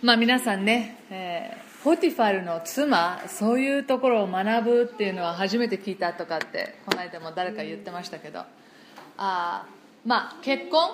[0.00, 8.44] まあ皆さんね、えー、ポティファルの妻そういうところを学ぶっていうのは初めて聞いたとかってこの間も誰か言ってましたけど。
[9.20, 9.66] あ
[10.06, 10.90] まあ結婚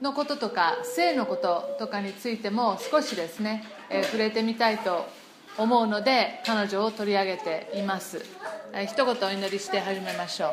[0.00, 5.04] のこととか性のこととかについても少しですね、えー、触れてみたいと
[5.58, 8.24] 思うので彼女を取り上げています、
[8.72, 10.50] えー、一言お祈りして始めましょう。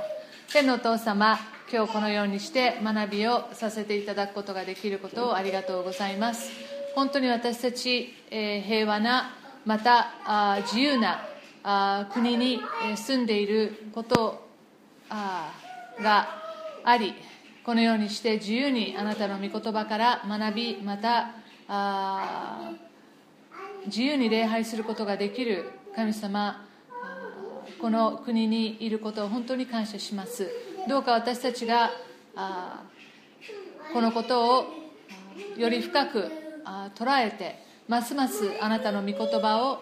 [0.52, 1.38] 天のお父様
[1.72, 6.73] 今日このようにして学びをさせていただくことができることをありがとうございます。
[6.96, 11.26] 本当に私たち、え、平和なまたあ自由な
[11.64, 12.60] あ国に
[12.96, 14.48] 住んでいること
[15.10, 15.52] あ
[16.02, 16.28] が
[16.84, 17.14] あり
[17.64, 21.32] このようにして自由にあなたの御言葉から学びまた
[21.68, 22.72] あ
[23.86, 26.68] 自由に礼拝することができる神様
[27.80, 30.50] この国にいることを本当に感謝します。
[30.88, 31.92] どうか私たちが
[33.94, 34.66] このことを
[35.58, 36.43] より深く
[36.96, 39.80] 捉えてますますあなたの御言葉を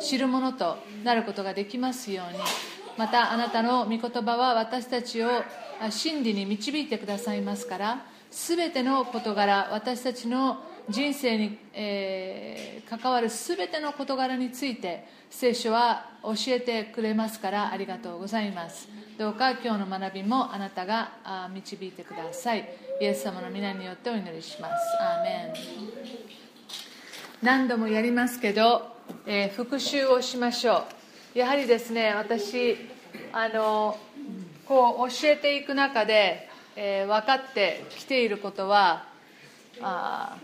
[0.00, 2.38] 知るものとなることができますように。
[2.96, 5.28] またあなたの御言葉は私たちを
[5.90, 18.88] 真理に導いてくださいますから全ての事柄私たちの人生に、えー、関わる全ての事柄について聖書は教えてくれますからありがとうございます。
[19.18, 22.68] どうか今日の学びもあなたが導いてください。
[23.00, 24.74] イエス様の皆によってお祈りします。
[25.00, 25.54] アーメン。
[27.42, 28.94] 何度もやりますけど、
[29.26, 30.84] えー、復習をしましょ
[31.34, 31.38] う。
[31.38, 32.76] やはりですね私
[33.32, 33.98] あの
[34.66, 39.06] こう教えていく中で、えー、分かってきていることは
[39.80, 40.36] あ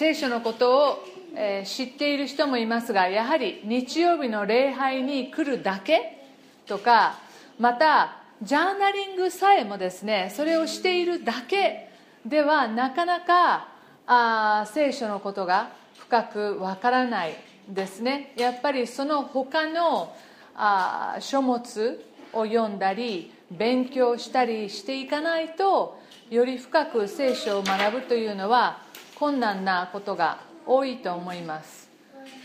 [0.00, 1.04] 聖書のことを、
[1.36, 6.24] え、知っている人もいますがやはり日曜日の礼拝に来るだけ
[6.66, 7.18] とか
[7.58, 11.90] またジャーナリングさえもですねそれをしているだけ
[12.24, 13.68] ではなかなか
[14.06, 17.34] あ聖書のことが深くわからない
[17.68, 18.32] ですね。
[18.38, 20.16] やっぱりその他の
[20.56, 22.02] あ書物
[22.32, 28.88] を読んだり勉強したりしていかないとより深く聖書を学ぶというのは
[29.20, 31.90] 困難なことが多いと思います、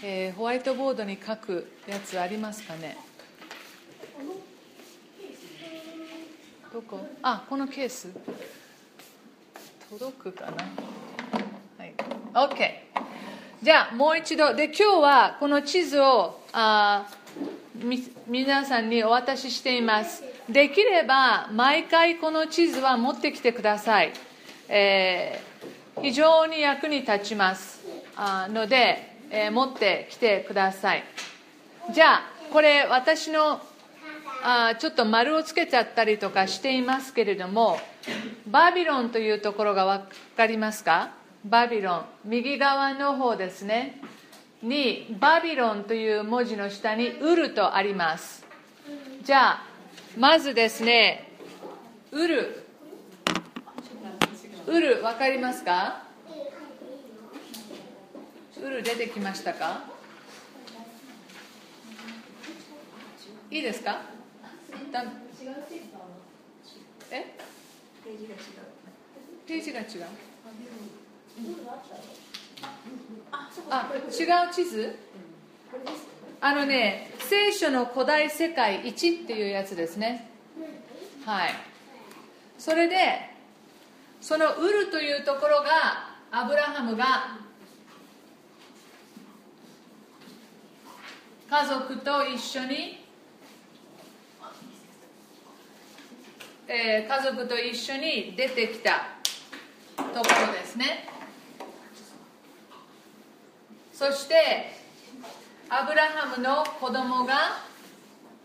[0.03, 2.97] えー、ホワイトボードに書くやつありますかね？
[6.73, 6.99] どこ？
[7.21, 8.09] あこのケース。
[9.89, 10.51] 届くかな？
[11.77, 11.93] はい。
[12.33, 12.69] OK
[13.63, 14.53] じゃあもう一度。
[14.53, 17.07] で今日はこの地図をあ
[18.27, 20.25] 皆さんにお渡ししています。
[20.49, 24.11] できれば毎回この地図は持ってきてください、
[24.67, 25.54] えー
[26.05, 27.83] 非常に役に立ちます。
[28.49, 31.03] ので、えー、持ってきてください。
[31.95, 32.21] じゃあ
[32.53, 33.59] これ私の
[34.43, 37.79] あちょっと丸をつけちゃったりとかしていますけれども
[38.45, 41.09] バビロンというところが分かりますか？
[41.43, 42.05] バビロン。
[42.23, 43.99] 右側の方ですね。
[44.61, 48.45] にバビロンという文字の下にウルとあります。
[49.23, 49.63] じゃあ
[50.19, 51.31] まずですね
[52.11, 52.61] ウル。
[54.67, 56.03] ウル分かりますか？
[58.61, 59.83] ウル出てきましたか？
[63.51, 64.01] いいですか？
[67.11, 67.37] え？
[69.47, 69.87] ページが違う。
[73.69, 74.95] あ違う地図？
[76.41, 80.29] あのね聖書の古代世界1っていうやつですね。
[81.25, 81.49] はい。
[82.57, 83.34] それで
[84.25, 87.37] そのウルというところがアブラハムが
[91.47, 93.05] 家族と一緒に、
[96.67, 99.09] えー、家族と一緒に出てきた
[99.95, 101.07] ところですね。
[103.93, 104.71] そして
[105.69, 107.61] アブラハムの子供が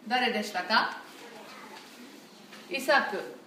[0.06, 0.98] 誰でしたか？
[2.68, 3.40] イサク。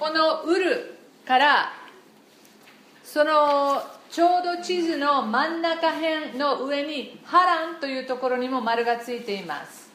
[0.00, 0.94] このウル
[1.26, 1.72] から
[3.04, 9.90] そのちょうど地図の真ん中辺の上にハランというところにも丸がついています。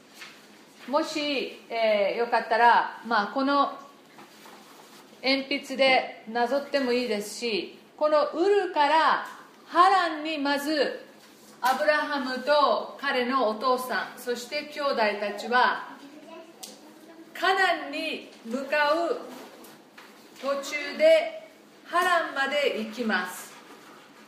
[0.88, 3.74] もし、えー、よかったら、まあ、この
[5.24, 9.26] 鉛筆でなぞってもいいですしこのウルから
[9.66, 11.00] ハランにまず
[11.62, 15.96] アブラハムと彼のお父さんそして兄弟たちは
[17.34, 19.45] カナンに向かう
[20.42, 21.48] 途中で
[21.86, 23.54] 波乱まで行きます。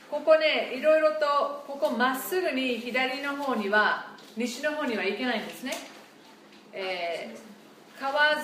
[0.09, 5.73] ここねいろいろとここまっすぐに左の方には西の方には行けないんですね、
[6.71, 8.37] えー、川沿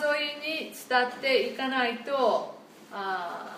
[0.65, 2.59] いに伝っていかないと
[2.91, 3.57] あ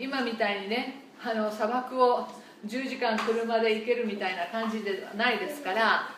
[0.00, 2.26] 今みたいにねあの砂漠を
[2.66, 6.08] 10時間車で行けるみたいな感じではないですから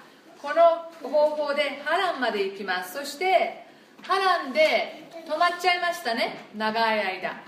[0.40, 2.94] この方法でハランまで行きます。
[2.94, 3.65] そして
[4.06, 7.42] ハランで止まっちゃいましたね長い間。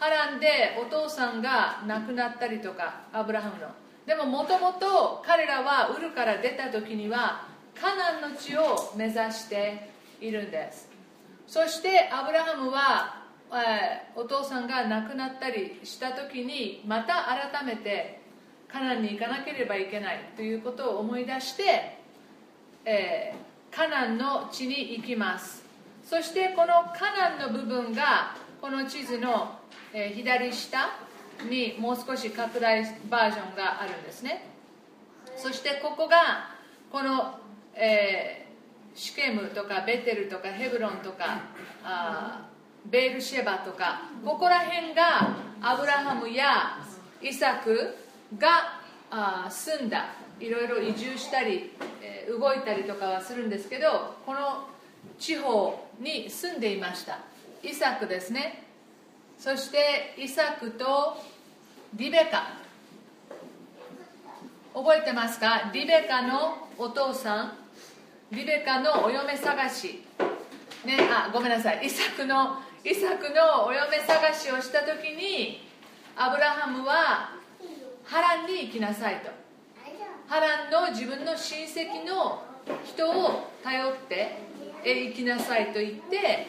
[0.00, 3.68] ハランでお父さんが亡くなったりとかアブラハムの。
[4.04, 7.46] でももともと彼らはウルから出た時には
[7.80, 9.88] カナンの地を目指して
[10.20, 10.88] いるんです。
[11.46, 13.22] そしてアブラハムは、
[13.52, 18.20] えー、お父さんが亡くなったりした時にまた改めて
[18.66, 21.98] カナンに行かなければいけないということを思い出して、
[22.84, 25.64] えー、カナンの地に行きます。
[26.04, 29.58] そしてこのカナンの部分がこの地図の、
[29.92, 30.90] 左下
[31.48, 34.46] にもう少し拡大バージョンがあるんですね。
[35.36, 36.50] そしてここが
[36.90, 37.38] この、
[37.74, 41.40] えー、シケムとかベテルとかヘブロンとか
[41.82, 42.48] あ
[42.86, 46.78] ベールシェバとかここら辺がアブラハムや
[47.22, 47.96] イサク
[48.38, 48.80] が
[49.10, 50.06] あ住んだ。
[50.40, 51.70] いろいろ移住したり、
[52.02, 54.66] えー、動いたりとかはするんですけどこの
[55.18, 57.18] 地方に住んでいました。
[57.62, 58.64] イサクですね。
[59.38, 61.16] そしてイサクと
[61.94, 62.60] リベカ。
[64.74, 65.70] 覚えてますか？
[65.72, 67.52] リベカのお父さん。
[68.30, 70.02] リベカのお嫁探し。
[70.84, 71.86] ねあごめんなさい。
[71.86, 75.62] イサクのイサクのお嫁探しをした時に
[76.16, 77.36] アブラハムは
[78.04, 79.41] ハランに行きなさいと。
[80.32, 82.42] ハランの自分の親戚の
[82.86, 84.38] 人を頼って
[84.82, 86.46] 行きなさいと言って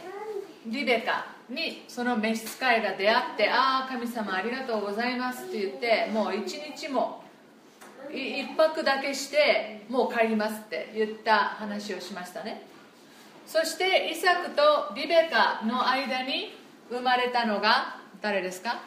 [0.67, 7.25] リベカにその召使いが出会ってああ神様ありがとうございますって言ってもう一日も
[8.09, 12.65] 一泊だけしてもう帰りますって言った話をしましたね。
[13.45, 16.55] そしてイサクとリベカの間に
[16.89, 18.79] 生まれたのが誰ですか？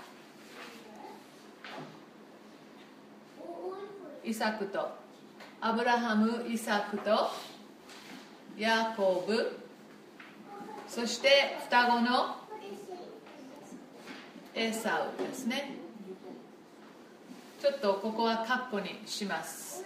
[4.27, 4.91] イサクと
[5.61, 7.31] アブラハムイサクと
[8.59, 9.61] ヤコブ
[10.89, 12.37] そして双子の
[14.53, 15.77] エサウですね。
[17.61, 19.85] ちょっとここはカッコにします。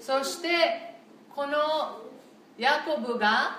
[0.00, 0.94] そして
[1.34, 2.02] この
[2.58, 3.56] ヤコブが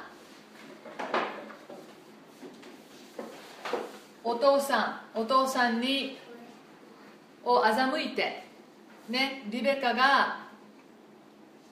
[4.24, 6.18] お父さんお父さんに
[7.44, 8.53] を欺いて
[9.10, 10.44] ねリベカが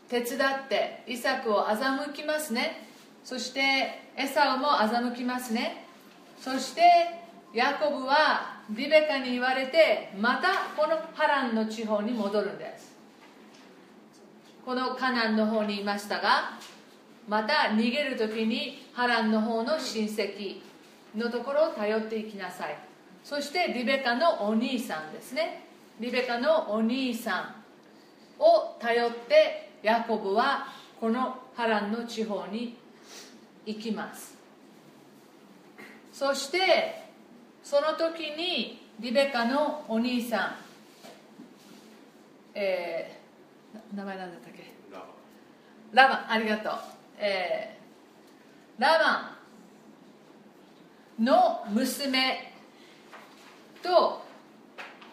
[0.09, 2.87] 手伝ってイサクを欺きますね。
[3.23, 5.85] そしてエサウも欺きますね。
[6.39, 6.81] そして
[7.53, 12.91] ヤコブはリベカに言われてまたこのハランの地方に戻るんです。
[14.65, 16.57] このカナンの方にいましたが
[17.27, 20.61] また逃げる時にハランの方の親戚
[21.15, 22.77] のところを頼っていきなさい。
[23.23, 25.70] そしてリベカのお兄さんですね。
[26.01, 27.53] リベカのお兄さ
[28.39, 30.65] んを頼ってヤコブは
[30.99, 32.75] このハランの地方に
[33.67, 34.35] 行きます。
[36.11, 37.03] そして
[37.63, 40.55] その時にリベカのお兄さん
[42.55, 44.73] えー、名前何だったっけ？
[45.93, 46.73] ラバンありがとう、
[47.19, 49.31] えー、ラバ
[51.19, 52.51] ンの娘
[53.83, 54.30] と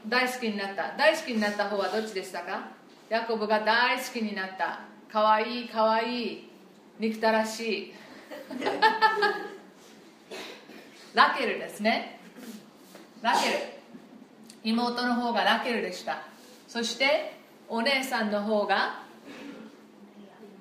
[0.06, 0.96] 大好きになった。
[0.96, 2.68] 大好きになった方はどっちでしたか？
[3.08, 4.80] ヤコブが大好きになった。
[5.10, 6.50] かわいいかわいい。
[6.98, 7.94] 憎たらしい。
[11.14, 12.20] ラケルですね。
[13.22, 13.56] ラケル。
[14.64, 16.22] 妹の方がラケルでした。
[16.68, 17.36] そして
[17.68, 19.02] お姉さんの方が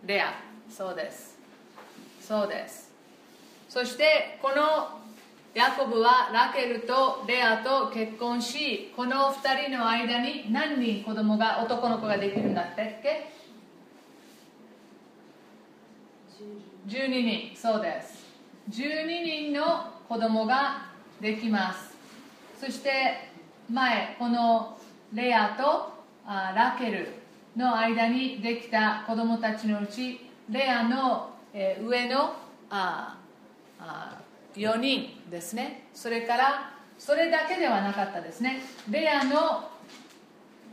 [0.05, 0.33] レア。
[0.69, 1.37] そうです。
[2.21, 2.91] そうです。
[3.69, 5.01] そしてこの
[5.53, 13.31] ヤコブはラケルとレアと結婚しこの2人の間に何人子供が男の子ができるんだったっけ
[16.87, 17.55] ？12人。
[17.55, 18.25] そうです。
[18.69, 20.89] 12人の子供が
[21.19, 21.95] できます。
[22.59, 23.29] そして
[23.71, 24.77] 前この
[25.13, 25.93] レアと
[26.25, 27.07] あラケル
[27.55, 32.33] の間にできた子供たちのうちレアの、えー、上の
[32.69, 33.17] あ
[33.79, 34.21] あ
[34.57, 35.87] 4人ですね。
[35.93, 38.61] それからそれだけではなかったですね。
[38.89, 39.69] レアの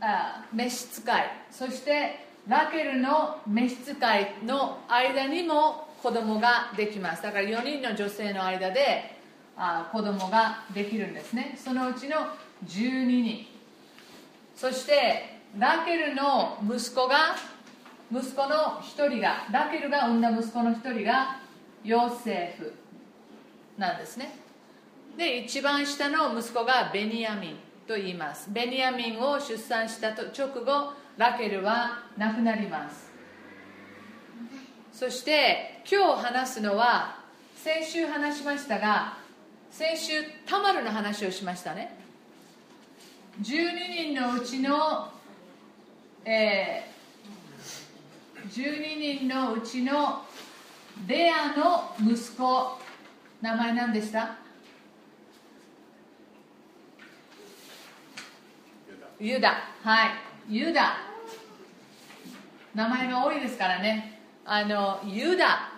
[0.01, 1.23] あ召使い。
[1.51, 7.23] そしてラケルの召使いの間にも子供ができます。
[7.23, 9.15] だから4人の女性の間で
[9.55, 11.57] あ子供ができるんですね。
[11.57, 12.17] そのうちの
[12.65, 13.47] 12人。
[14.55, 17.35] そしてラケルの息子が
[18.11, 21.39] 息子の1人がラケルが産んだ息子の1人が
[21.83, 22.73] ヨセフ。
[23.77, 24.37] なんですね。
[25.17, 27.55] で一番下の息子がベニヤミン
[27.87, 28.49] と言います。
[28.51, 33.11] ベニヤミンを出産した直後ラケルは亡くなります。
[34.91, 37.19] そして今日話すのは
[37.55, 39.17] 先週話しましたが
[39.71, 40.13] 先週
[40.45, 41.97] タマルの話をしましたね。
[43.41, 45.09] 12人のうちの、
[46.23, 50.21] えー、12人のうちの
[51.07, 52.84] レアの息子
[53.45, 54.37] 名前何でした？
[59.19, 59.55] ユダ。
[59.83, 60.09] はい。
[60.49, 60.97] ユダ。
[62.73, 64.19] 名前が多いですからね。
[64.45, 65.73] あのユダ。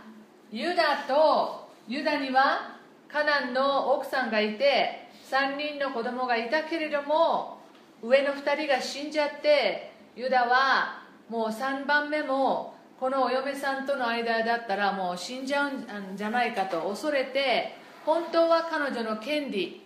[0.49, 2.77] ユダとユダには
[3.09, 7.59] カナンの奥さんがいて3人の子供がいたけれども
[8.01, 17.75] 上の2人が死んじゃってユダはもう3番目もこのお嫁さんとの間だったらもう死んじゃうんじゃないかと恐れて
[18.05, 19.81] 本当は彼女の権利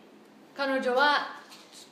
[0.55, 1.41] 彼女は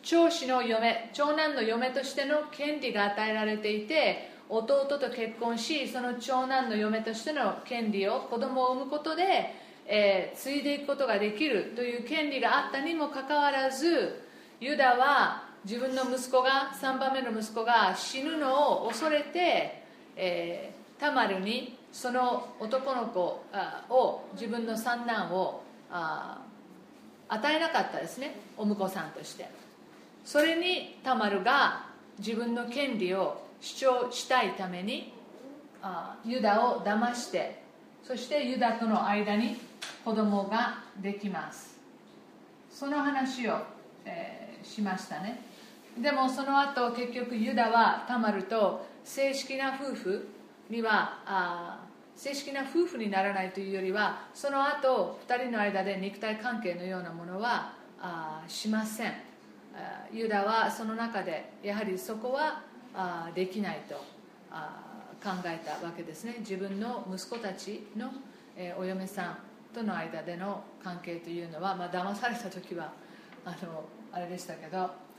[0.02, 9.54] 長子の嫁長男の嫁としての権利が与えられていて弟と結婚しその長男の嫁としての権利を子供を産むことで、
[9.86, 14.24] えー、継いでいくことができるという権利があったにもかかわらず
[14.60, 19.84] ユダは自分の息子が3番目の息子が死ぬのを恐れて、
[20.16, 23.44] えー、タマルにその男の子
[23.90, 29.50] を自分の三男を与えなかったですねお婿さんとして。
[30.26, 31.86] それにタマルが
[32.20, 35.14] 自分の権利を主張したいために
[36.26, 37.64] ユダを騙して
[38.04, 39.58] そしてユダとの間に
[40.04, 41.78] 子供ができます。
[42.72, 43.58] その話を、
[44.06, 45.42] えー、しましたね。
[45.98, 50.28] でもその後結局ユダはタマルと正式な夫婦
[50.70, 51.80] にはあ
[52.16, 59.14] 正式な夫婦にならないというよりはその後2人の間で肉体関係のようなものはあしません。
[60.12, 62.62] ユダはその中でやはりそこは
[62.94, 64.04] あできないと
[64.52, 64.84] あ
[65.24, 66.36] 考えたわけですね。
[66.40, 68.12] 自分の息子たちの、
[68.58, 69.38] えー、お嫁さん
[69.74, 72.92] との間での関係というのは、まあ騙された時は
[73.46, 75.10] あのあれでしたけど。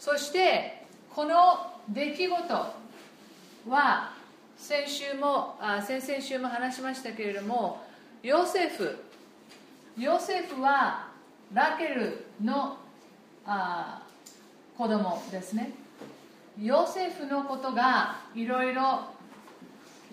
[0.00, 2.54] そしてこの出来事
[3.68, 4.14] は
[4.60, 7.82] 先週もあ先々週も話しましたけれども
[8.22, 8.94] ヨセフ
[9.98, 11.08] ヨセフは
[11.52, 12.76] ラケルの
[13.46, 14.02] あ
[14.76, 15.72] 子供ですね。
[16.60, 19.00] ヨセフのことがいろいろ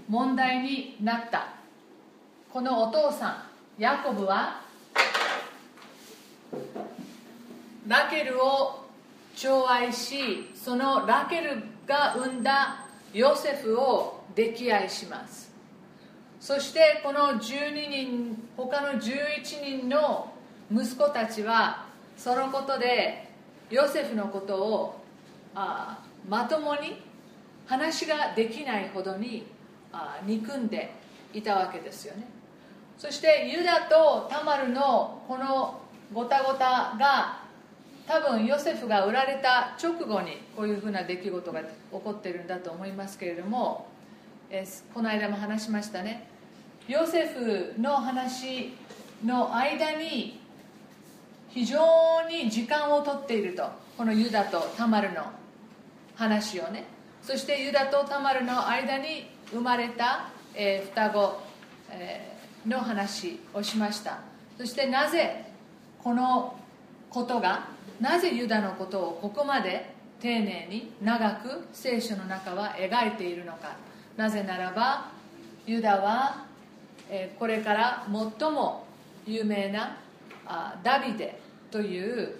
[0.10, 1.50] 問題になった。
[2.52, 3.30] このお父さ
[3.78, 4.62] んヤコブは
[7.86, 8.86] ラケルを
[9.36, 15.52] 寵愛しそのラケルが産んだヨセフを溺愛します。
[16.40, 20.32] そしてこの12人他の11人の
[20.72, 21.86] 息子たちは
[22.16, 23.28] そのことで
[23.70, 25.02] ヨセフのことを
[25.56, 27.02] あまともに
[27.66, 29.48] 話ができないほどに
[29.92, 30.92] あ憎んで
[31.34, 32.28] いたわけですよね。
[32.98, 35.82] そしてユダとタマルのこの
[36.14, 37.42] ごたごたが
[38.08, 43.88] 多分ヨセフが売られた直後にこういうふうな出来事が起こってるんだと思いますけれども、
[44.50, 46.28] えこの間も話しましたね。
[46.88, 48.74] ヨセフの話
[49.26, 50.40] の間に
[51.50, 51.80] 非常
[52.30, 53.70] に時間をとっていると。
[53.98, 55.24] このユダとタマルの
[56.16, 56.86] 話をね。
[57.24, 61.42] そしてユダとタマルの間に生まれた、えー、双子、
[61.90, 64.20] えー、の話をしました。
[64.58, 65.52] そしてなぜ
[66.04, 66.56] この
[67.10, 73.76] ことがなぜユダのことをここまで丁寧に長く聖書の中は描いているのか。
[74.16, 75.12] なぜならば
[75.66, 76.46] ユダは
[77.38, 78.08] これから
[78.40, 78.86] 最も
[79.26, 79.98] 有名な
[80.84, 81.40] ダビデ
[81.70, 82.36] という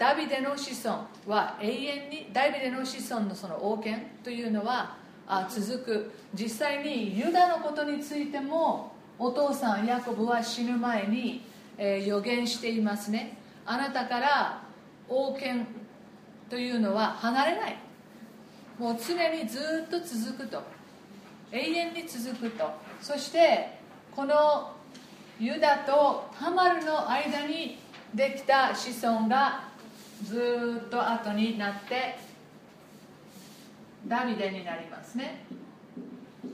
[0.00, 4.96] ダビデの子孫は永遠にダビデの子孫のその王権というのは
[5.48, 6.10] 続く。
[6.34, 11.44] 実際にユダのことについてもお父さんヤコブは死ぬ前に
[11.78, 13.36] 予言していますね。
[13.64, 14.62] あなたから
[15.08, 15.66] 王権
[16.50, 17.76] というのは離れない。
[18.78, 20.62] もう常にずっと続くと。
[21.50, 22.70] 永遠に続くと。
[23.00, 23.78] そして
[24.14, 24.72] この
[25.40, 27.78] ユダとハマルの間に
[28.14, 29.64] できた子孫が
[30.24, 32.18] ずっと後になって
[34.06, 35.44] ダビデになりますね。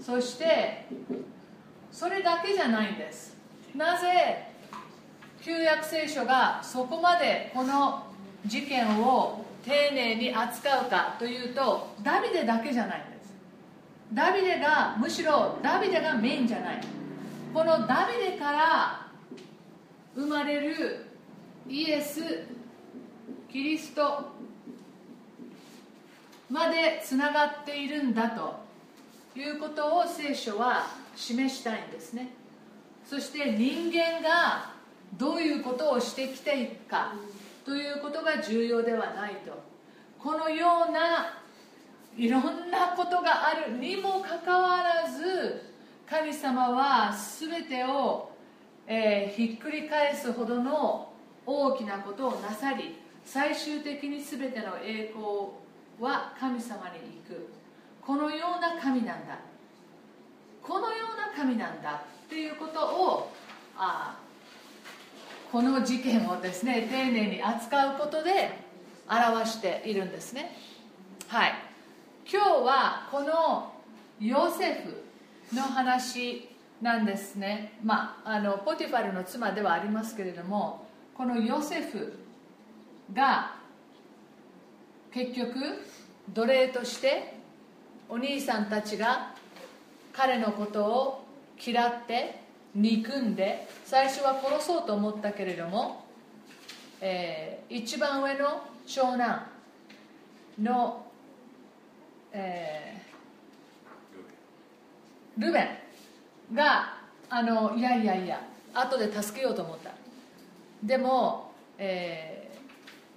[0.01, 0.87] そして
[1.91, 3.37] それだけじゃないんです。
[3.75, 4.49] なぜ
[5.43, 8.14] 旧約聖書がそこまでこの
[8.47, 13.35] 事件を丁寧に扱うかというとダビデだけじゃないんです。
[14.13, 16.81] ダビデがむしろダビデがメインじゃない。
[17.53, 19.07] このダビデから
[20.15, 21.07] 生まれる
[21.69, 22.21] イエス
[23.51, 24.33] キリスト
[26.51, 28.61] までつながっているんだと
[29.39, 30.87] いうことを聖書は
[31.17, 32.29] 示したいんですね。
[33.09, 34.71] そして人間が
[35.15, 37.15] どういうことをしてきていくか。
[37.65, 39.63] ということが重要ではないと。
[40.19, 41.35] このような
[42.17, 45.63] いろんなことがあるにもかかわらず
[46.09, 48.31] 神様は全てを、
[48.87, 51.13] えー、ひっくり返すほどの
[51.45, 55.25] 大きなことをなさり最終的に全ての栄光
[56.01, 57.49] は神様に行く。
[58.01, 59.39] このような神なんだ。
[60.63, 63.33] このような神なんだっていうことを
[63.77, 64.19] あ
[65.55, 68.59] この事件をですね丁寧に扱うことで
[69.09, 70.51] 表しているんですね。
[71.29, 71.53] はい。
[72.29, 73.73] 今日はこの
[74.19, 76.49] ヨセフの話
[76.83, 77.79] なんですね。
[77.85, 82.19] まああのポティファルの妻ではありますけれどもこのヨセフ
[83.13, 83.55] が
[85.13, 85.55] 結局
[86.31, 87.37] 奴隷として
[88.09, 89.37] お兄さんたちが
[90.13, 91.25] 彼のことを
[91.65, 92.43] 嫌って
[92.75, 96.05] 憎んで最初は殺そうと思ったけれども、
[97.01, 99.47] えー、一番上の長男
[100.61, 101.07] の、
[102.33, 105.85] えー、ルベン。
[106.53, 106.99] が
[107.31, 108.41] あのいやいやいや
[108.75, 109.93] 後で助けようと思った。
[110.83, 112.51] でも、え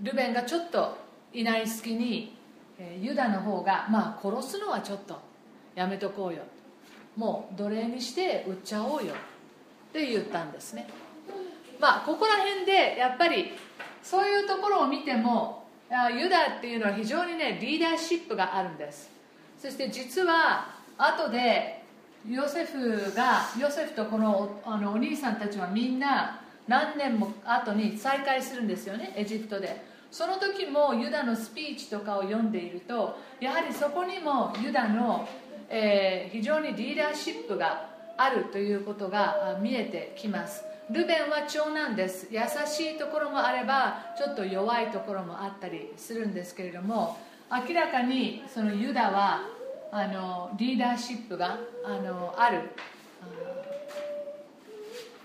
[0.02, 0.98] ー、ルベンがちょっと
[1.34, 2.38] いない隙に、
[2.80, 5.20] えー、ユダの方がまあ殺すのはちょっと
[5.76, 6.44] やめとこうよ。
[7.16, 9.14] もう奴隷にして売っちゃおうよ。
[9.98, 10.88] って言ったんですね。
[11.80, 13.54] まあここら辺でやっぱり
[14.04, 15.68] そういうところを見ても
[16.16, 19.10] ユダっていうのは非常にねリーダーシップがあるんです。
[19.58, 21.82] そして実は後で
[22.30, 29.98] ヨセフがヨセフとこのあのお兄さんたちはみんな何年も後に再会するんですよねエジプトで。
[30.10, 35.28] その時もユダのスピーチとかを読んでいるとやはりそこにもユダの、
[35.70, 40.64] えー、非常にリーダーシップがあるということが見えてきます。
[40.90, 42.28] ルベンは長男です。
[42.32, 47.18] 優しいところもあればちょっと弱いところもあったりするんですけれども
[47.52, 49.42] 明らかにそのユダは
[49.92, 52.62] あのリーダーシップがあのある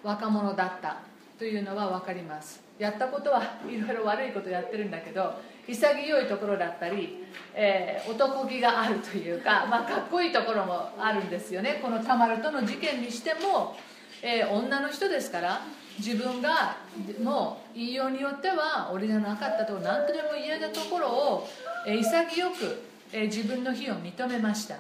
[0.03, 0.99] 若者だった
[1.39, 2.61] というのは分かります。
[2.79, 5.35] やったことはいろいろ悪いことやってるんだけど
[5.69, 11.79] 潔いところだったり、えー、男気があるというか、まあ、かっこいいところもあるんですよね。
[11.83, 13.77] このタマルとの事件にしても、
[14.23, 15.61] えー、女の人ですから
[15.99, 16.77] 自分が
[17.23, 21.49] もう言いようによっては俺じゃなかったと何とでも言えたところを、
[21.87, 24.77] えー、潔く、え自分の非を認めました、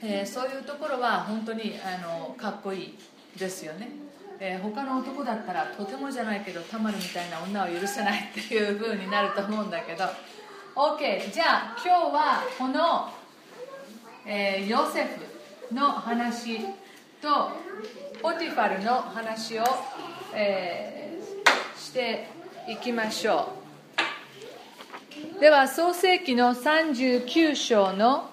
[0.00, 2.98] えそういうところは本当にあのかっこいい
[3.36, 3.88] ですよね。
[4.44, 10.04] えー、他の男だったらとてもじゃないけどたまるみたいな女を許せないっていう風になると思うんだけど。
[10.74, 13.12] OK じゃあ今日はこの、
[14.26, 15.04] えー、ヨセ
[15.68, 16.58] フの話
[17.20, 17.52] と
[18.20, 19.64] ポティファルの話を、
[20.34, 22.26] えー、して
[22.68, 23.52] いきましょ
[25.36, 25.40] う。
[25.40, 28.28] では創世紀の39章の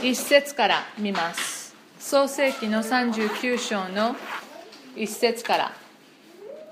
[0.00, 1.57] 一節から見ます。
[1.98, 4.14] 創世紀の39章の
[4.94, 5.72] 一節から。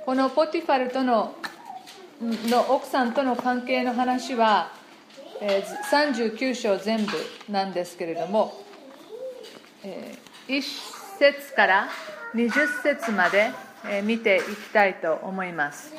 [0.05, 1.35] このポティファルとの
[2.21, 4.71] の奥さんとの関係の話は、
[5.41, 7.13] えー、39章全部
[7.51, 8.55] なんですけれども、
[9.85, 10.63] えー、1
[11.19, 11.89] 節から
[12.35, 12.51] 20
[12.83, 13.51] 節まで、
[13.85, 15.93] えー、見ていきたいと思います。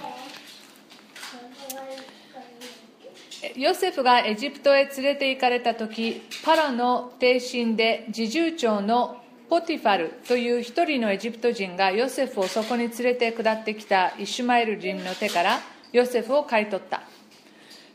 [3.56, 9.18] ヨセフがエジプトへ連れて行かれた時パラの帝神で侍従長の
[9.50, 15.60] ポティファルという一人のエジプト人がヨセフをそこに連れて下ってきたイシュマエル人の手から
[15.94, 17.04] ヨセフを買い取った。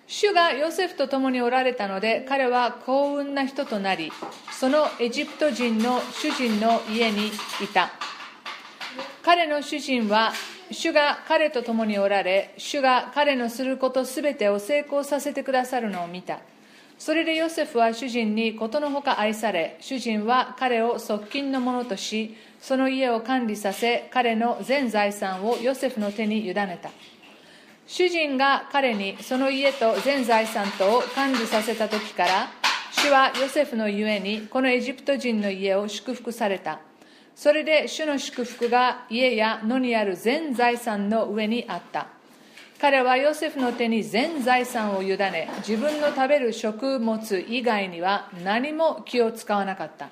[0.06, 4.12] 主がヨセフと共におられたので彼は幸運な人となり
[4.52, 7.30] そのエジプト人の主人の家にい
[7.72, 7.90] た。
[9.22, 10.32] 彼の主人は
[10.72, 16.40] 主が彼と共におられ主が彼のすることすべてを成功させてくださるのを見た
[17.02, 26.90] それでヨセフは主人にことのほか愛され、主人は彼を側近のものとし、その家を管理させ、彼の全財産をヨセフの手に委ねた。
[27.88, 32.50] 主人が彼にその家と全財産とを管理させた時から、
[32.92, 36.78] 主はヨセフのゆえにこのエジプト人の家を祝福された。
[37.34, 42.06] それで主の祝福が家や野にある全財産の上にあった。
[42.80, 50.08] 彼はヨセフの手に全財産を委ね自分の食べる食物以外には何も気を使わなかった。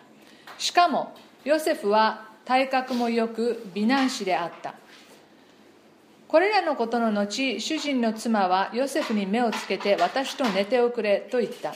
[0.57, 4.75] しかもヨセフは体格もよく美男子であった。
[6.29, 11.75] これらのことの後主人の妻はヨセフに目をつけて私と寝ておくれと言った。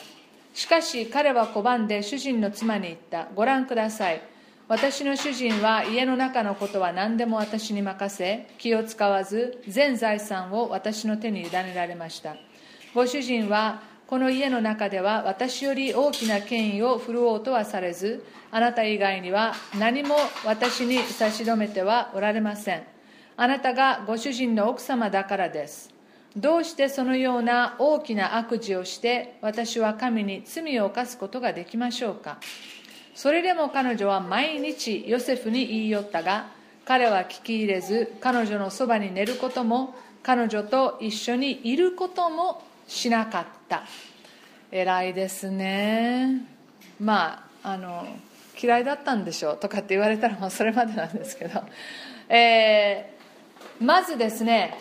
[0.55, 3.29] しかし彼は拒んで主人の妻に言った。
[3.35, 4.23] ご覧ください。
[4.67, 12.37] 私の主人は家の中のことは何でも私に任せ気を使わず全財産を私の手に委ねられました。
[12.95, 22.85] ご主人はこの家の中では私より大きな権威を振るおうとはされずあなた以外には何も私に差し伸めてはおられません。
[23.37, 25.93] あなたがご主人の奥様だからです。
[26.37, 32.39] どうしてそのような大きな悪事をして私は神に罪を犯すことができましょうか？
[33.15, 36.47] それでも彼女は毎日ヨセフに言い寄ったが
[36.85, 43.85] 彼は聞き入れず彼女のそばに寝ることも彼女と一緒にいることもしなかった。
[44.71, 46.47] 偉いですね。
[47.01, 48.07] まああの
[48.61, 51.63] 嫌いだったんでしょうとかって言われたらもうそれまでなんですけど、
[52.29, 54.79] えー、まずですね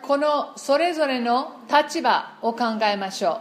[0.00, 3.40] このそれぞれの立場を考えましょ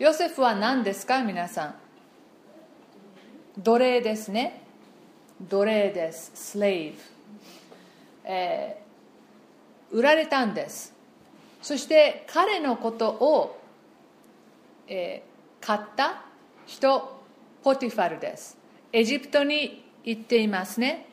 [0.00, 0.04] う。
[0.04, 1.79] ヨセフは何ですか皆さん？
[3.62, 4.62] 奴隷ですね。
[5.42, 6.32] 奴隷です。
[6.34, 6.96] スレイブ、
[8.24, 10.94] えー、売られたんです。
[11.60, 13.60] そして彼のことを、
[14.88, 16.22] えー、買った
[16.66, 17.20] 人
[17.62, 18.56] ポティファルです。
[18.92, 21.06] エジプトに行っていますね。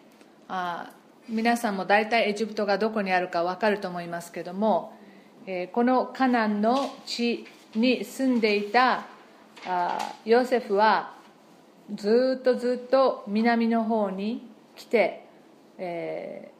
[0.47, 0.91] あ
[1.27, 4.97] 皆さんも大体エジプトがどこにあるか分かると思いますけども、
[5.45, 9.05] えー、このカナンの地に住んでいた
[9.65, 11.16] あヨセフは
[11.93, 15.25] ずっとずっと南の方に来て、
[15.77, 16.51] え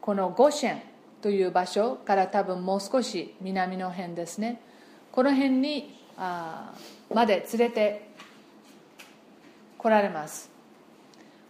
[0.00, 0.80] ー、このゴシェン
[1.22, 4.60] という場所から多分もう少し南の辺ですね。
[5.10, 6.74] この辺にあ
[7.12, 8.08] まで連れて
[9.78, 10.50] 来られます。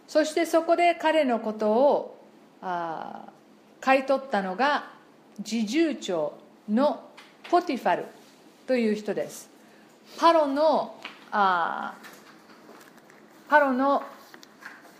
[0.07, 2.17] そしてそこで彼のことを
[2.61, 3.25] あ
[3.81, 4.91] 買い取ったのが
[5.43, 6.33] 侍従長
[6.69, 7.09] の
[7.49, 8.05] ポティファル
[8.65, 9.49] という人です。
[10.17, 10.95] パロの
[11.31, 11.95] あ
[13.47, 14.03] パロの、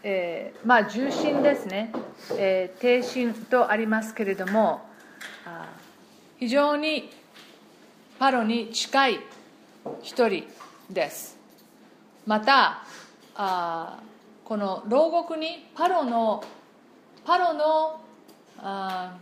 [0.03, 1.91] えー、まあ重心ですね、
[2.38, 4.81] えー、低心とありますけれども
[6.38, 7.10] 非常に
[8.19, 9.19] パロに近い
[10.01, 10.43] 一人
[10.89, 11.38] です。
[12.25, 12.84] また
[13.36, 13.99] あ
[14.43, 16.43] この牢獄にパロの
[17.25, 18.01] パロの
[18.60, 19.17] あ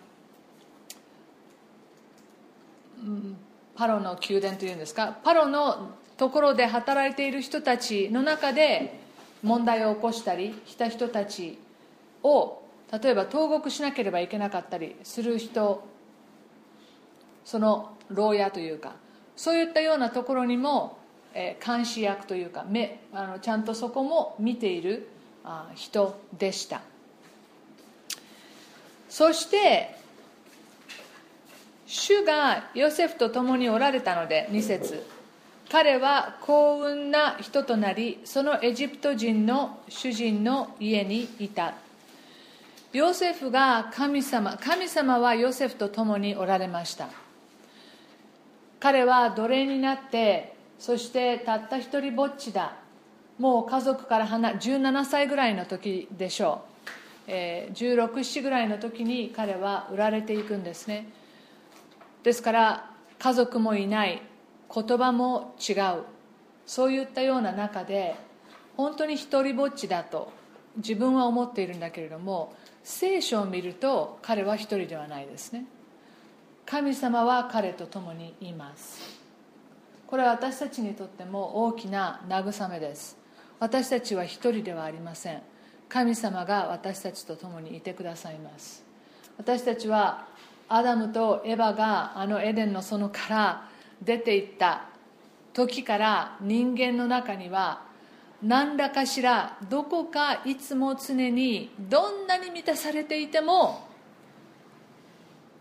[3.76, 9.03] パロの宮殿というんですかパロのところで働いている人たちの中で
[9.44, 11.60] 問題を起こしたりした人たち
[12.24, 15.88] を例えば投獄しなければいけなかったりする人
[17.46, 18.94] その牢屋というか
[19.36, 20.98] そういったようなところにも
[21.34, 25.08] えー、監視役というか目あのちゃんとそこも見ている
[25.44, 26.82] あ人でした。
[29.10, 29.96] そして
[31.86, 35.04] 主がヨセフと共におられたので2節
[35.74, 41.74] 彼は幸運な人となりそのエジプト人の主人の家にいた。
[42.92, 47.10] ヨセフが神様神様はヨセフと共におられました。
[48.80, 52.76] 彼は奴隷になってそしてたった一人ぼっちだ。
[53.40, 56.90] もう家族から離17歳ぐらいの時でしょう、
[57.30, 61.08] えー、1617ぐらいの時に彼は売られていくんですね。
[62.22, 64.22] ですから家族もいない。
[64.74, 66.04] 言葉も違う。
[66.66, 68.16] そういったような中で
[68.78, 70.32] 本当に一人ぼっちだと
[70.78, 75.66] 自分は思っているんだけれども聖書を見ると彼は一人ではないですね。
[76.66, 79.22] 神様は彼と共にいます。
[80.08, 83.18] これは私たちにとっても大きな慰めです。
[83.60, 85.42] 私たちは一人ではありません。
[85.90, 88.84] 神様が私たちと共にいてくださいます。
[89.38, 90.26] 私たちは
[90.70, 93.70] アダムとエバがあのエデンの園から
[94.04, 94.86] 出ていった
[95.54, 97.82] 時から人間の中には
[98.42, 103.88] 何らかしらどこかいつも常にどんなに満たされていても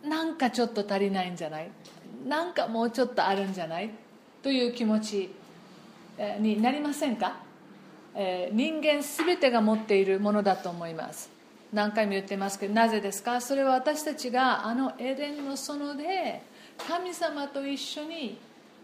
[0.05, 1.70] なんかちょっと足りないんじゃない？
[2.26, 3.90] なんかもうちょっとあるんじゃない？
[4.42, 5.31] という気持ち
[6.40, 7.37] になりませんか？
[8.16, 11.31] え人間全てが持っているものだと思います。
[11.72, 13.40] 何回も言ってますけどなぜですか？
[13.40, 16.42] それは私たちがあのエデンの園で
[16.88, 18.38] 神様と一緒に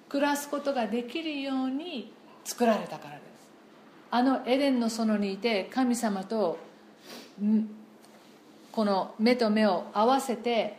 [0.08, 2.12] 暮らすことができるように
[2.44, 3.28] 作られたからです。
[4.10, 6.58] あのエデンの園にいて神様と
[8.72, 10.78] この目と目を合わせて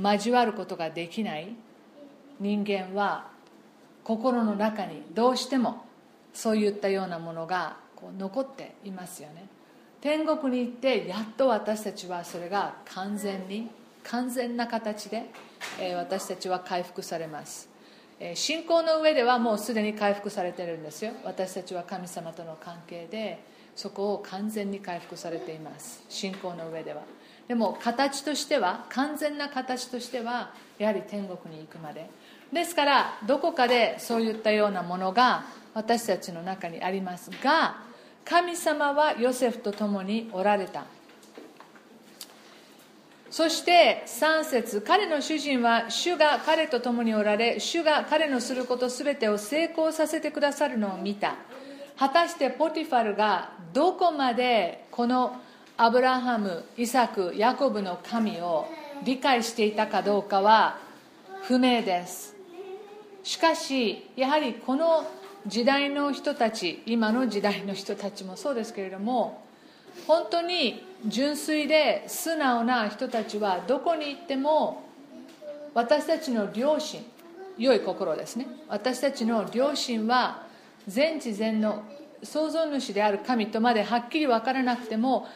[0.00, 1.54] 交わることができない
[2.40, 3.28] 人間は
[4.02, 5.84] 心の中にどうしても
[6.34, 9.46] そういったようなものがこう残っていますよね。
[10.00, 13.68] 天国に行ってやっと私たちはそれが完全に
[14.10, 15.24] 完全な形で、
[15.80, 17.68] え私たちは回復されます。
[18.18, 21.12] え信仰の上ではもうすでに回復されてるんですよ。
[21.24, 23.42] 私たちは神様との関係で
[23.74, 26.04] そこを完全に回復されています。
[26.08, 27.02] 信仰の上では。
[27.48, 32.08] でも形としては完全な形としてはやはり天国に行くまで。
[32.52, 37.82] ですからどこかでそういったようなものが私たちの中にありますが
[38.24, 40.84] 神様はヨセフと共におられた。
[43.30, 51.36] そして3節彼の主人は主が彼と共におられ主が彼のすることすべてを成功させてくださるのを見た。
[51.98, 55.40] 果たしてポティファルがどこまでこの
[55.78, 58.66] アブラハムイサクヤコブの神を
[59.04, 60.78] 理解していたかどうかは
[61.42, 62.34] 不明です。
[63.22, 65.04] しかしやはりこの
[65.46, 69.44] 時代の人たち今の時代の人たちもそうですけれども
[70.06, 74.84] 本当に純粋で素直な人たちはどこに行っても
[75.74, 77.04] 私たちの良心
[77.58, 78.46] 良い心ですね。
[78.68, 80.42] 私たちの良心は
[80.86, 81.82] 全知全能
[82.22, 85.26] 創造主である神とまではっきり分からなくても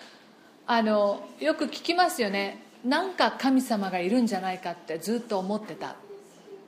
[0.67, 2.63] あのよく聞きますよね。
[2.85, 5.97] なんか神様がいるんじゃないかってずっと思ってた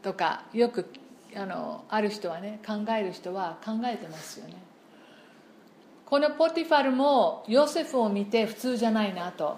[0.02, 0.87] とかよく
[1.35, 4.55] あのある人はね考える人は考えてますよね。
[6.12, 9.57] このポティファルもヨセフを見て普通じゃないなと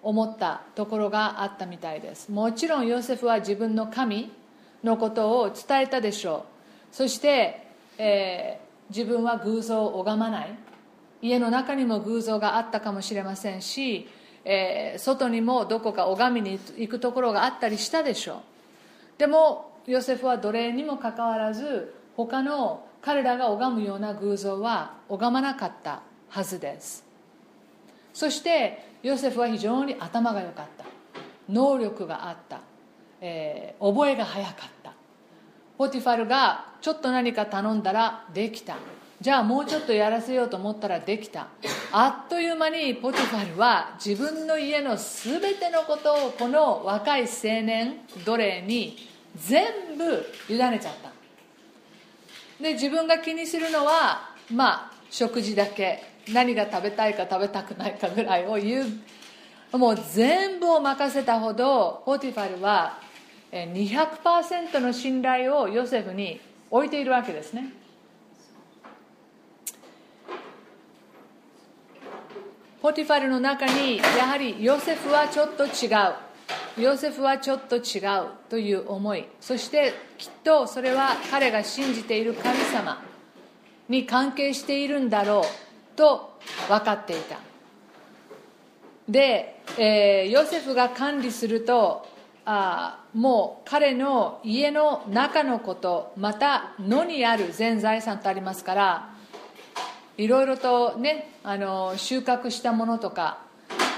[0.00, 2.30] 思ったところがあったみたいです。
[2.30, 4.30] もちろんヨセフは自分の神
[4.84, 6.46] のことを伝えたでしょ
[6.92, 6.94] う。
[6.94, 7.66] そして、
[7.98, 10.54] えー自分は偶像を拝まない。
[11.20, 14.08] 家の中にも偶像があったかもしれませんし、
[14.44, 18.38] えー外にもどこか拝みに行くところがあったりしたでしょう。
[19.18, 27.06] でもヨセフは奴隷にもかかわらず他の彼らが拝むような偶像は拝まなかったはずです。
[28.12, 30.84] そしてヨセフは非常に頭が良かった。
[31.48, 32.60] 能力があった、
[33.22, 34.92] えー覚えが早かった。
[35.78, 38.76] ポティファルがちょっと何か頼んだらできた。
[39.22, 41.46] じゃあもうちょっとやらせようと思ったらできた。
[41.92, 48.98] あっという間にポティファルは自分の家の全てのことをこの若い青年奴隷に
[49.34, 51.17] 全部委ねちゃった。
[52.60, 56.02] で自分が気にするのはまあ食事だけ。
[56.30, 58.84] 何が食べたいか食べたくないかぐらいを言
[59.72, 59.78] う。
[59.78, 62.98] もう全部を任せたほどポティファルは
[63.50, 66.38] 200%の信頼をヨセフに
[66.70, 67.72] 置いているわけですね。
[72.82, 76.27] ポティファルの中にやはりヨセフはちょっと違う。
[76.80, 79.26] ヨセフはちょっと違うという思い。
[79.40, 83.02] そしてきっとそれは彼が信じている神様
[83.88, 86.38] に関係しているんだろうと
[86.68, 87.38] 分かっていた。
[89.08, 92.06] で、えーヨセフが管理すると
[92.44, 99.14] あもう彼の家の中のことまた野にある全財産とありますから
[100.16, 103.38] いろいろとねあの収穫したものとか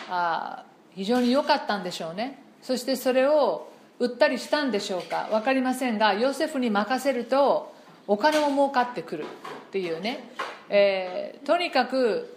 [0.09, 0.65] あ
[0.95, 2.40] 非常に良かったんでしょうね。
[2.63, 5.29] そしてそれを売ったりしたんでしょうか？
[5.31, 7.75] 分かりませんがヨセフに任せると
[8.07, 9.27] お金も儲かってくるっ
[9.71, 10.33] ていうね、
[10.69, 12.37] えーとにかく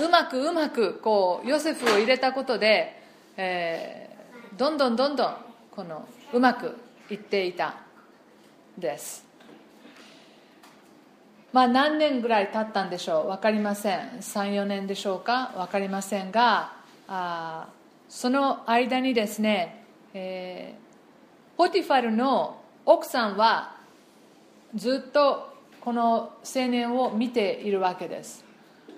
[0.00, 3.00] うまくうまくこうヨセフを入れたことで、
[3.36, 5.36] えーどんどんどんどん
[5.70, 6.76] このうまく
[7.10, 7.74] いっていた
[8.78, 9.26] です。
[11.52, 13.26] まあ何年ぐらい経ったんでしょう？
[13.28, 13.98] 分かりません。
[14.20, 15.52] 34年でしょうか？
[15.56, 16.72] 分かりませんが
[17.06, 17.68] あ
[18.08, 20.86] その間にですね、えー
[21.56, 23.76] ポティファルの奥さんは
[24.74, 28.44] ずっとこの青年を見ているわけです。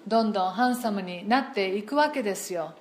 [0.09, 2.75] どんどんハンサムになっていくわけですよ。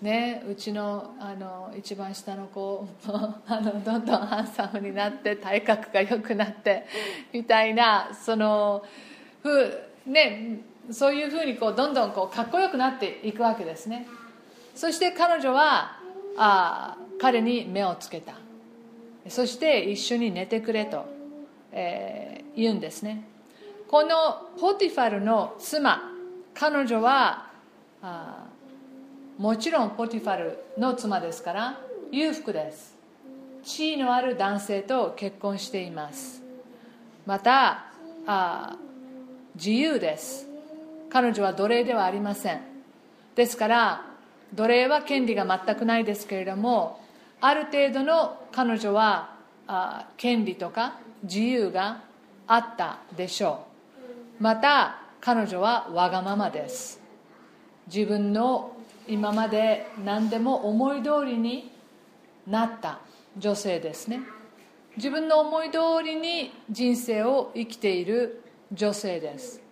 [0.00, 6.86] ね、うちのあの一番下の子も あのどんどんハンサムになって体格が良くなって
[7.34, 8.82] みたいなその
[9.42, 14.06] ふう、ね、そういうふうにこうどんどんこうかっこよくなっていくわけですね。
[14.74, 15.98] そして彼女は
[16.36, 18.34] あ彼に目をつけた。
[19.28, 21.04] そして一緒に寝てくれと、
[21.72, 23.24] えー言うんですね。
[23.88, 26.00] このポティファルの妻
[26.54, 27.46] 彼女は
[28.02, 28.46] あ
[29.38, 31.80] もちろんポティファルの妻ですから
[32.12, 32.96] 裕福です。
[33.62, 36.42] 地位のある男性と結婚しています。
[37.26, 37.86] また
[38.26, 38.76] あ
[39.54, 40.46] 自由です。
[41.08, 42.60] 彼女は奴隷ではありません。
[43.34, 44.04] ですから
[44.54, 47.00] 奴隷は権利が全くないですけれども
[47.40, 49.36] ある程度の彼女は
[49.66, 52.02] あ権利とか自由が
[52.46, 53.66] あったでしょ
[54.38, 54.42] う。
[54.42, 57.00] また彼女はわがままです。
[57.86, 58.72] 自分の
[59.06, 61.70] 今まで何でも思い通りに
[62.46, 63.00] なった
[63.36, 64.20] 女性ですね。
[64.96, 69.62] 自分の思い通りに人生を生きている女性です。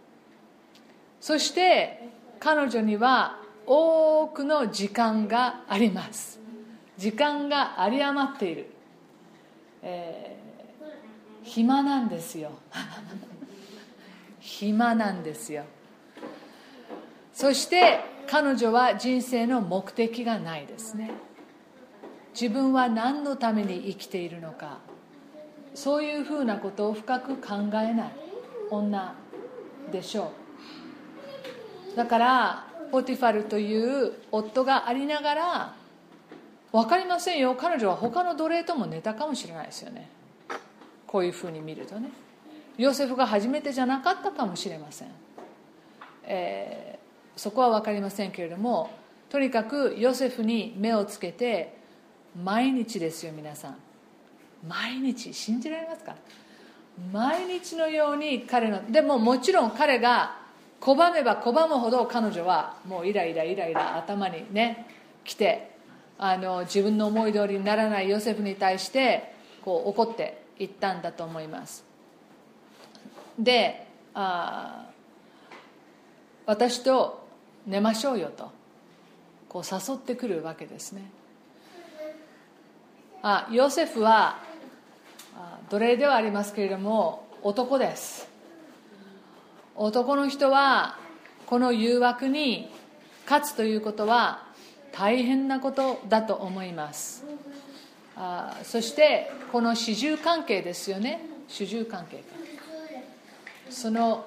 [1.21, 3.39] そして彼女には
[3.71, 6.41] 多くの時間があります。
[6.97, 8.71] 時間が有り余っている、
[9.83, 12.53] えー、暇なんですよ。
[14.41, 15.65] 暇なんですよ。
[17.35, 21.11] そして彼女は人生の目的がないですね。
[22.33, 24.79] 自分は何のために生きているのか。
[25.75, 28.13] そういうふうなことを深く考えない
[28.71, 29.15] 女
[29.93, 30.33] でしょ
[31.93, 31.97] う。
[31.97, 35.75] だからポティファルという夫がありながら
[36.73, 37.55] 分かりませんよ。
[37.55, 40.09] 彼女は他の奴隷とも寝たかもしれないですよね。
[41.07, 42.11] こういうふうに見るとね。
[42.77, 45.09] ヨセフが初めてじゃなかったかもしれません、
[46.23, 48.91] えー、そこは分かりませんけれども
[49.31, 51.77] とにかくヨセフに目をつけて
[52.41, 53.77] 毎日ですよ皆さん。
[54.67, 55.35] 毎日。
[55.35, 56.15] 信じられますか？
[57.13, 60.38] 毎日のように彼のでももちろん彼が
[60.81, 64.87] 拒めば拒むほど彼女はもうイライライライラ頭にね
[65.25, 65.71] 来て
[66.19, 69.33] あの自分の思い通りにならないヨセフに対して
[69.65, 71.85] こう怒っていったんだと思います。
[73.39, 74.87] であ
[76.47, 77.27] 私と
[77.67, 78.51] 寝ましょうよと
[79.49, 81.11] こう誘ってくるわけですね。
[83.23, 84.39] あヨセフは
[85.71, 88.29] 奴隷ではありますけれども男です。
[89.79, 90.99] 男の人は
[91.47, 92.69] この誘惑に
[93.25, 94.43] 勝つということは
[94.93, 97.25] 大変なことだと思います。
[98.17, 101.21] あそしてこの主従関係ですよね。
[101.47, 102.23] 主従関係か。
[103.71, 104.27] その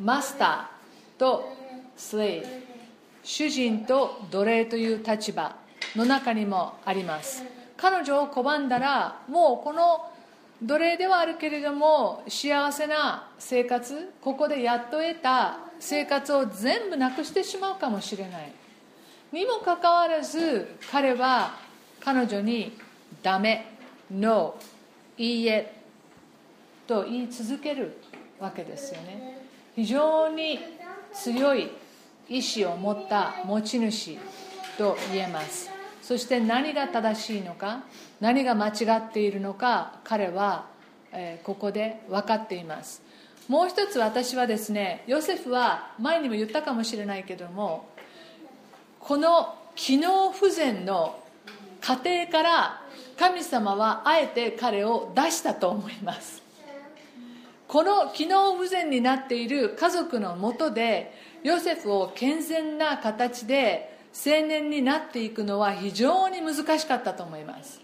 [0.00, 1.52] マスターと
[1.96, 2.42] スレイ
[3.22, 5.54] 主人と奴隷という立場
[5.94, 7.44] の中にもあります。
[7.76, 10.10] 彼女を拒んだらもうこの
[10.62, 18.52] 奴隷ではあるけれども幸せな生活ここでやっと得た生活を全部なくしてしまうかもしれない。
[19.32, 21.54] にもかかわらず彼は
[22.00, 22.76] 彼女に
[23.22, 23.64] 「ダメ」
[24.10, 24.62] 「ノー」
[25.22, 25.72] 「いいえ」
[26.86, 27.96] と言い続ける
[28.38, 29.40] わけですよね。
[29.74, 30.58] 非常に
[31.14, 31.70] 強い
[32.28, 34.18] 意志を持った持ち主
[34.76, 35.79] と言えます。
[36.10, 37.84] そして何が正しいのか
[38.18, 40.66] 何が間違っているのか彼は、
[41.12, 43.00] えここで分かっています。
[43.46, 47.88] もう一つ私はですねヨセフは前にも言ったかもしれないけども
[48.98, 51.16] この機能不全の
[51.80, 52.82] 家庭から
[53.16, 56.42] 神様はあえて彼を出したと思います。
[57.68, 67.80] この機能不全になっている家族のもとでヨセフを健全な形で青年になっていくのは非常に難しかったと思います。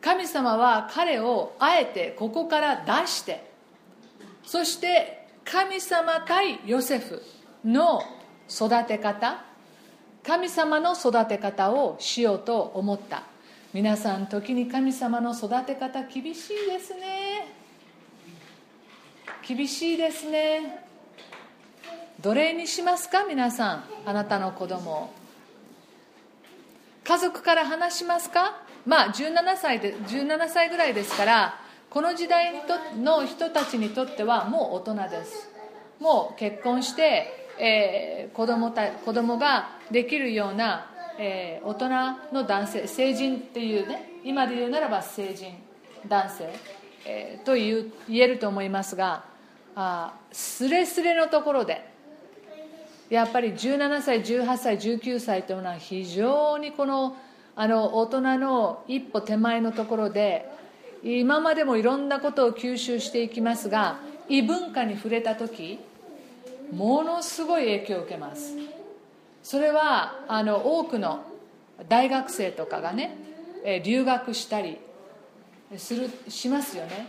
[0.00, 3.50] 神様は彼をあえてここから出して
[4.42, 7.22] そして神様対ヨセフ
[7.64, 8.02] の
[8.48, 9.44] 育て方
[10.22, 13.22] 神様の育て方をしようと思った。
[13.72, 17.46] 皆さん時に神様の育て方厳しいですね。
[19.46, 20.84] 厳しいですね。
[22.20, 23.84] 奴隷にしますか皆さん。
[24.04, 25.19] あなたの子供を。
[27.10, 28.62] 家族から話しますか？
[28.86, 31.54] まあ17歳で17歳ぐらいですから
[31.90, 32.52] この時代
[33.02, 35.50] の人たちにとってはもう大人です。
[35.98, 40.86] もう結婚して、えー、子供た子供ができるような、
[41.18, 45.56] えー、大人の男性成人っていうね今で言うならば成人
[46.06, 46.52] 男性、
[47.06, 49.24] えー、という言えると思いますが
[49.74, 51.89] あすれすれのところで
[53.10, 57.16] やっぱり17歳18歳19歳というのは非常にこの
[57.56, 60.48] あの大人の一歩手前のところで
[61.02, 65.80] 今までもいろんなことを吸収していきますが異文化に触れた時
[66.72, 68.54] ものすごい影響を受けます。
[69.42, 71.24] それはあの多くの
[71.88, 73.16] 大学生とかがね
[73.84, 74.78] 留学したり
[75.76, 77.08] するしますよね。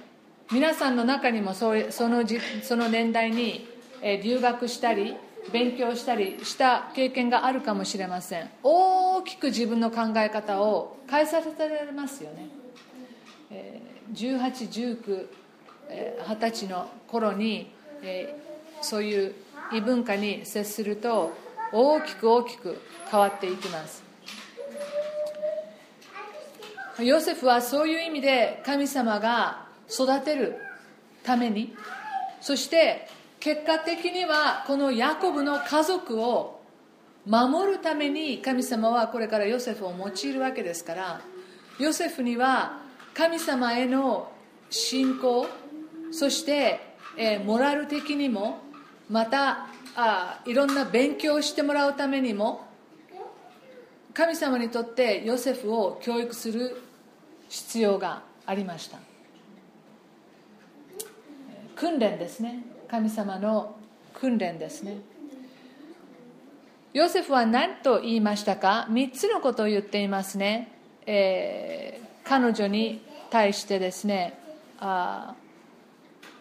[0.52, 3.68] 皆さんの中にもそうそのじその年代に
[4.24, 5.16] 留学したり
[5.52, 8.50] 勉強したりした経験があるかもしれません。
[8.64, 12.50] 大きく自分の考え方を変えさせられますよね。
[14.14, 15.28] 181920
[16.40, 17.72] 歳の頃に
[18.82, 19.36] そういう
[19.74, 21.34] 異文化に接すると
[21.72, 22.80] 大きく大きく
[23.10, 24.04] 変わっていきます。
[27.00, 30.56] ヨセフはそういう意味で神様が育てる
[31.24, 31.76] ために
[32.42, 33.08] そして
[33.42, 36.62] 結果的にはこのヤコブの家族を
[37.26, 41.22] 守るために神様はこれからヨセフを用いるわけですから
[41.80, 42.82] ヨセフには
[43.16, 44.32] 神様への
[44.70, 45.48] 信仰
[46.12, 46.80] そして、
[47.18, 48.60] えー、モラル的にも
[49.10, 52.68] またあいろんな勉強をしてもらうためにも
[54.14, 56.80] 神様にとってヨセフを教育する
[57.50, 59.00] 必要がありました。
[61.76, 62.71] 訓練ですね。
[62.92, 63.78] 神様の
[64.14, 64.98] 訓練ですね。
[66.92, 70.74] ヨセフは何と言いましたか？3つのことを言っていますね、
[71.06, 74.38] えー、彼女に対してですね
[74.78, 75.36] あ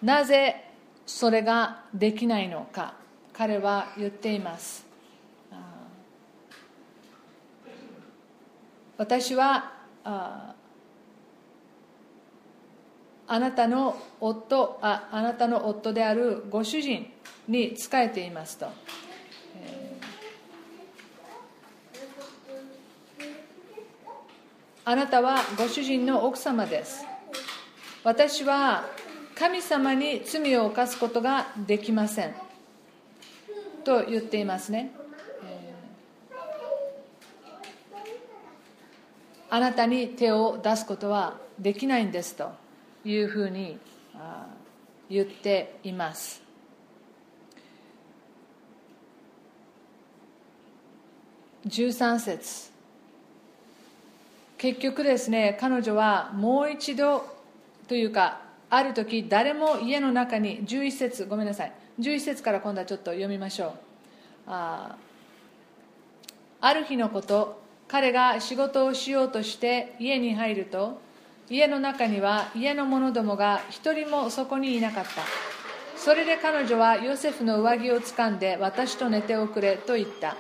[0.03, 0.65] なぜ
[1.07, 2.95] それができないのか？
[3.33, 4.85] 彼は言っています。
[8.99, 9.73] 私は
[10.03, 10.55] あ
[13.33, 17.07] あなたの夫ああなたの夫であるご主人
[17.47, 18.67] に仕えていますと、
[24.85, 27.07] あなたはご主人の奥様です。
[28.03, 28.85] 私は
[29.37, 32.35] 神様に罪を犯すことができません。
[33.85, 34.91] と言っていますね、
[39.49, 42.69] あなたに手を出すことはできないんですと。
[43.05, 43.79] いうふうに
[45.09, 46.43] 言っています。
[51.67, 52.71] 13節。
[54.57, 57.25] 結局ですね彼女はもう一度
[57.89, 61.73] というかある時誰も家の中に11節ごめんなさい。
[61.99, 63.73] 11節から今度はちょっと読みましょう。
[64.47, 64.97] あ
[66.61, 71.01] ある日のこと彼が仕事をしようとして家に入ると
[71.51, 75.11] 家の中には家の者どもが一人もそこにいなかった。
[75.97, 80.37] それで彼女はヨセフの上着をつかんで私と寝ておくれと言った。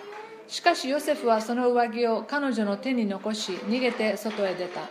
[0.46, 4.82] しかしヨセフはその上着を彼女の手に残し逃げて外へ出た。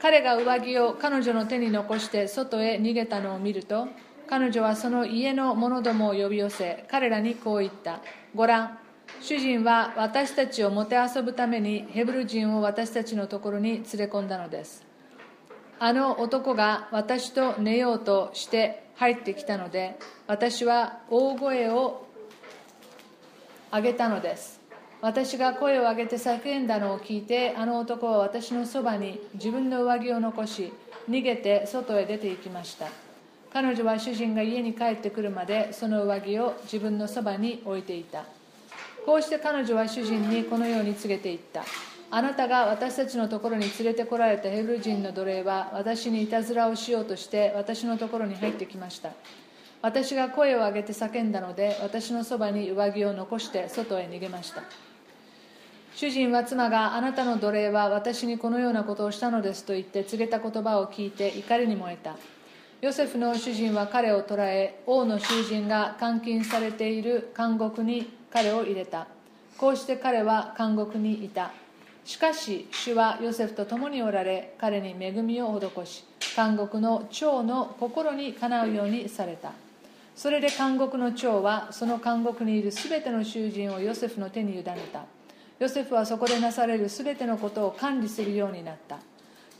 [0.00, 3.86] 彼が上着を彼女の手に残して外へ逃げたのを見ると
[4.28, 8.00] 彼女はその家の者どもを呼び寄せ彼らにこう言った。
[8.34, 8.76] ご覧
[9.20, 14.83] 主人は私たちをもてあそぶためにヘブル人を私たちのところに連れ込んだのです。
[15.78, 22.06] あの男が私と寝ようとして入ってきたので私は大声を
[23.72, 24.60] 上げたのです。
[25.00, 30.72] 私が声を上げて叫んだのを聞いてあの男は私のそばに自分の上着を残し
[31.10, 32.86] 逃げて外へ出て行きました。
[33.52, 38.24] 彼女は主人が家に帰ってくるまでその上着を自分のそばに置いていた。
[39.04, 41.64] こうして彼女は主人にこのように告げていった。
[42.16, 49.10] あなたが私たちのところに連れてこられたヘブル人の奴隷は私にいたずらをしようとして私のところに入ってきました。
[49.82, 54.62] 私が声を上げて叫んだので私のそばに上着を残して外へ逃げました。
[55.96, 62.14] 主人は妻があなたの奴隷は私にこのようなことをしたのですと言って告げた言葉を聞いて怒りに燃えた。
[62.80, 69.08] ヨセフの主人は彼を捕らえ王の囚人が監禁されている監獄に彼を入れた。
[69.58, 71.50] こうして彼は監獄にいた。
[72.04, 76.04] しかし主はヨセフと共におられ彼に恵みを施し
[76.36, 79.52] 監獄の長の心にかなうようにされた。
[80.16, 85.04] それで監獄の長はその監獄にいるすべての囚人をヨセフの手に委ねた。
[85.58, 88.98] ヨセフはそこでなされるすべてのことを管理するようになった。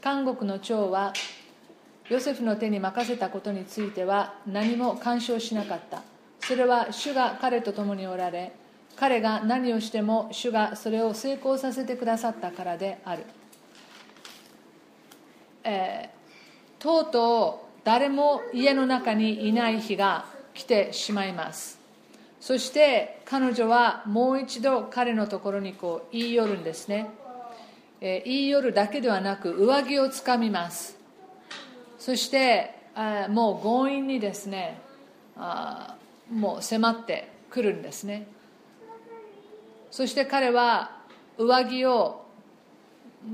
[0.02, 1.12] 監獄の長は
[2.08, 6.02] ヨセフの手に任せたことについては何も干渉しなかった。
[6.40, 8.52] それは主が彼と共におられ
[8.96, 13.24] 彼が何をしても主がそれを成功させてくださったからである、
[15.64, 21.78] えー、とうとう誰も家の中にいない日が来てしまいます。
[22.40, 27.08] そして彼女はもう一度彼のところにこう言い寄るんですね、
[28.02, 30.98] えー、言い寄るだけではなく上着をつかみます。
[31.98, 34.78] そしてあもう強引にですね
[35.36, 35.96] あ
[36.30, 38.26] もう迫ってくるんですね。
[39.94, 40.90] そして彼は
[41.38, 42.26] 上着を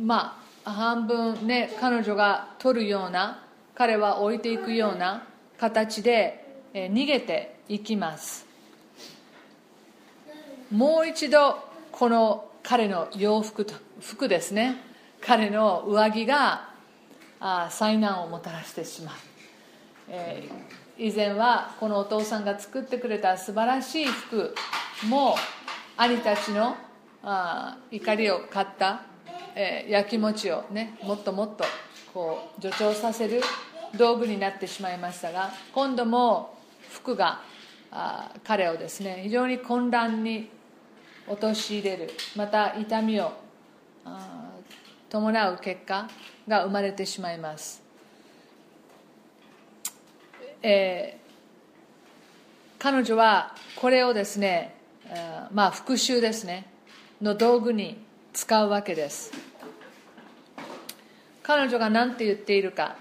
[0.05, 5.27] まあ半分ね彼女が取るような彼は置いていくような
[5.59, 8.45] 形で逃げていきます。
[10.71, 11.57] もう一度
[11.93, 14.77] この彼の洋服と服ですね。
[15.23, 16.75] 彼の上着が
[17.71, 19.15] 災難をもたらしてしまう、
[20.09, 24.55] えー、以前はこのお父さんが作ってくれた素晴らしい服
[25.09, 25.37] も
[25.97, 26.77] 兄たちの
[27.23, 29.03] あ怒りを買った、
[29.55, 31.65] えー、やきもちをねもっともっと
[32.15, 33.43] こう助長させる
[33.97, 36.57] 道具になってしまいましたが今度も
[36.91, 37.43] 服が
[37.91, 40.49] あ彼をですね非常に混乱に
[41.29, 43.33] 陥れるまた痛みを
[45.09, 46.09] 伴う結果
[46.49, 47.83] が生まれてしまいます、
[50.63, 54.80] えー、彼女はこれをですね
[55.53, 56.67] まあ復讐ですね。
[57.21, 57.99] の道具に
[58.33, 59.33] 使うわけです。
[61.43, 62.97] 彼女が何て言っているか。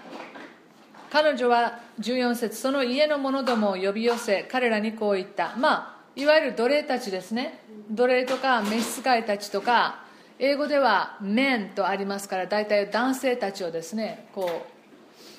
[1.10, 5.56] 彼女は14節その家の者どもを呼び寄せ彼らにこう言った。
[5.56, 7.62] まあいわゆる奴隷たちですね。
[7.90, 10.04] 奴隷とか召使いたちとか
[10.38, 14.66] 英語では「men」とありますから大体男性たちをですねこ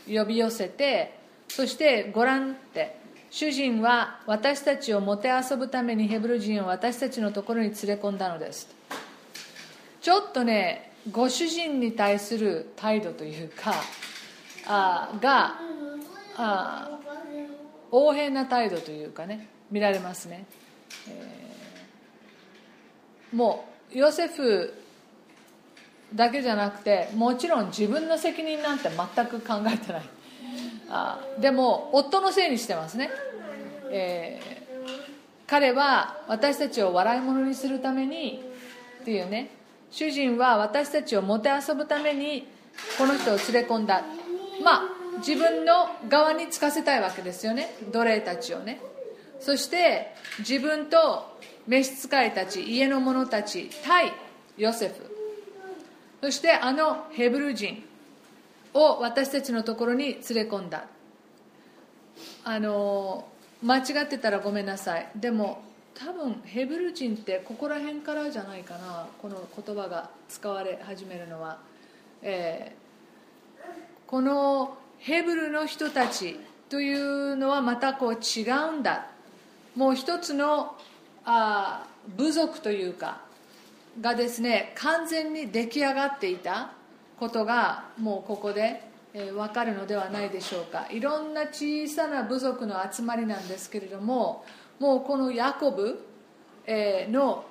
[0.07, 3.00] う呼び寄せてそしてご覧って
[3.31, 8.67] 主人は私たちをもてあそぶためにヘブル人を私たちのところに連れ込んだのです。
[10.01, 13.73] ちょっとねご主人に対する態度というか
[14.67, 15.55] あが
[16.35, 16.99] あ
[17.89, 20.45] 横柄な態度というかね見られますね、
[21.07, 24.73] えー、もうヨセフ
[26.13, 30.01] だけじゃなくてもちろん自分の責任なんて全く考えてない。
[30.93, 33.09] あでも夫のせいにしてますね、
[33.89, 38.43] えー、彼は私たちを笑い物にするために
[39.01, 39.49] っていうね。
[39.89, 42.47] 主人は私たちをもてあそぶために
[42.97, 44.03] この人を連れ込んだ。
[44.63, 44.81] まあ
[45.17, 47.75] 自分の側につかせたいわけですよね。
[47.91, 48.81] 奴隷たちをね。
[49.39, 51.37] そして自分と
[51.67, 54.11] 召使いたち家の者たち対
[54.57, 54.93] ヨセフ。
[56.21, 57.83] そしてあのヘブル人。
[58.73, 60.85] を私たちのところに連れ込んだ。
[62.43, 63.27] あの
[63.63, 65.09] 間違ってたらごめんなさい。
[65.15, 65.61] でも
[65.93, 71.59] 多分ヘブル人ってここら辺からじゃないかなこの言葉が使われ始めるのは、
[72.21, 79.07] えー、このヘブルの人たちというのはまたこう違うんだ。
[79.75, 80.75] もう一つの
[81.23, 81.85] あ
[82.17, 83.21] 部族というか
[83.99, 86.71] がですね完全に出来上がっていた。
[87.21, 88.81] ことがもうここで、
[89.13, 90.87] えー、分かるのではないでしょうか。
[90.89, 94.43] いろんな小さな部族の集まりなんですけれども
[94.79, 96.03] もうこのヤコブ、
[96.65, 97.45] え、の、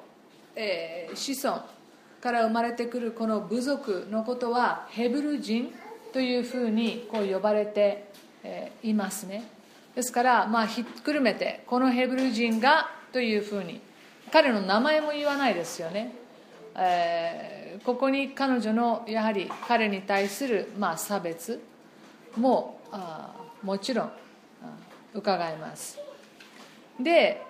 [0.56, 1.62] え、子孫
[2.20, 5.72] から生まれてくるこの部族のことはヘブル人
[6.12, 8.10] というふうにこう呼ばれて、
[8.82, 9.44] いますね。
[9.94, 13.80] ですからまあひっくるめてこのヘブル人がというふうに
[14.32, 16.19] 彼の名前も言わないですよね。
[16.76, 21.60] えー、ここに彼女のやはり彼に対する、まあ、差別
[22.36, 24.12] もあもちろん
[25.14, 25.98] 伺えます。
[26.98, 27.42] で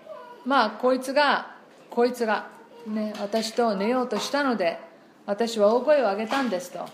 [0.44, 1.54] まあこいつが
[1.90, 2.48] こいつが、
[2.86, 4.78] ね、私と寝ようとしたので
[5.26, 6.88] 私は大声を上げたんですと、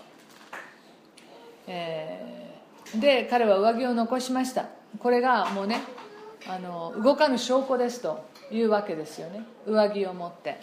[1.67, 4.65] えー、で彼は上着を残しました。
[4.99, 5.81] これがもうね
[6.47, 9.43] あの動かぬ証拠ですというわけですよね。
[9.65, 10.59] 上着を持って。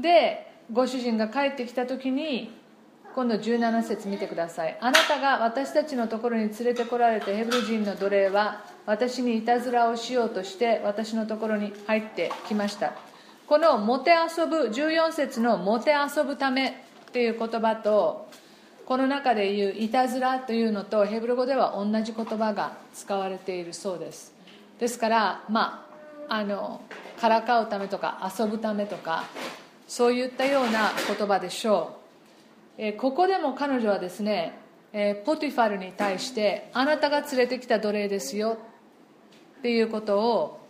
[0.00, 2.58] でご主人が帰ってきた時に
[3.14, 4.78] 今度17節見てください。
[4.80, 12.92] あなたが私たちのところに連れてこられたヘブル人の奴隷は私にいたずらをしようとして私のところに入ってきました。
[13.48, 16.72] このもてあそぶ14節のもてあそぶためっ
[17.12, 18.28] ていう言葉と
[18.86, 24.32] この中で言ういたずらというのとヘブル語では同じ言葉が使われているそうです。
[24.78, 25.84] ですからま
[26.28, 26.80] ああの
[27.20, 29.24] からかうためとか遊ぶためとか
[29.90, 31.96] そういったような言葉でしょ
[32.78, 34.56] う、えー、ここでも彼女はですね、
[34.92, 38.56] えー、ポティファルに対してあなたが連れてきた奴隷ですよ。
[39.58, 40.60] っていうことを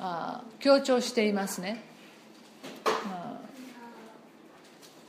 [0.00, 1.80] あ強調していますね。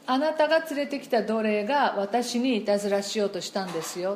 [0.06, 4.16] あなたが連れてきた奴隷が私にいたずらしようとしたんですよ。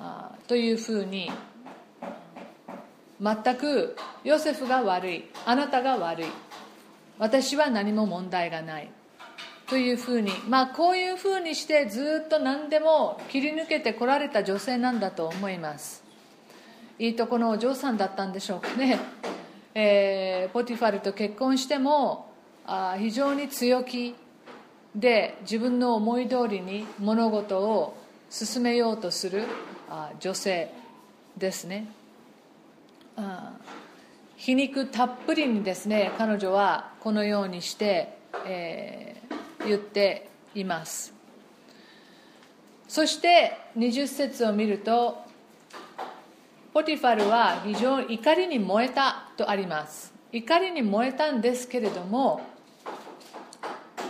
[0.00, 1.30] あというふうに
[3.20, 5.24] 全くヨセフが悪い。
[5.46, 6.26] あなたが悪い。
[7.20, 8.90] 私は何も問題がない。
[9.68, 16.02] というふうにまあこういうふうにしてずっと何でも切り抜けてこられた女性なんだと思います。
[16.98, 18.98] いいとこのお嬢さんだったんでしょうかね、
[19.74, 22.30] えー、ポティファルと結婚しても
[22.66, 24.14] あ非常に強気
[24.94, 27.96] で自分の思い通りに物事を
[28.28, 29.44] 進めようとする
[29.88, 30.72] あ女性
[31.36, 31.86] ですね。
[33.16, 33.52] あ
[34.40, 38.16] 皮肉たっぷりにですね彼女はこのようにして、
[38.46, 41.12] えー、言っています。
[42.88, 45.18] そして20節を見ると
[46.72, 50.14] ポティファルは非常に怒りに燃えたとあります。
[50.32, 52.40] 怒りに燃えたんですけれども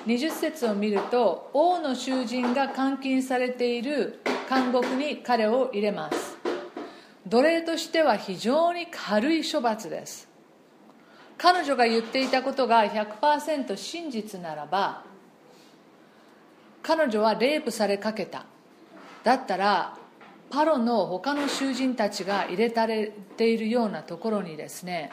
[0.07, 6.40] 20節を見ると王の囚人が監禁されている監獄に彼を入れます。
[7.31, 10.29] 奴隷としては非常に軽い処罰です。
[11.39, 15.05] 彼女が言っていたことが100%真実ならば
[16.83, 18.45] 彼女はレイプされかけた。
[19.23, 19.97] だったら
[20.51, 25.13] パロの他の囚人たちが入れたれているようなところにですね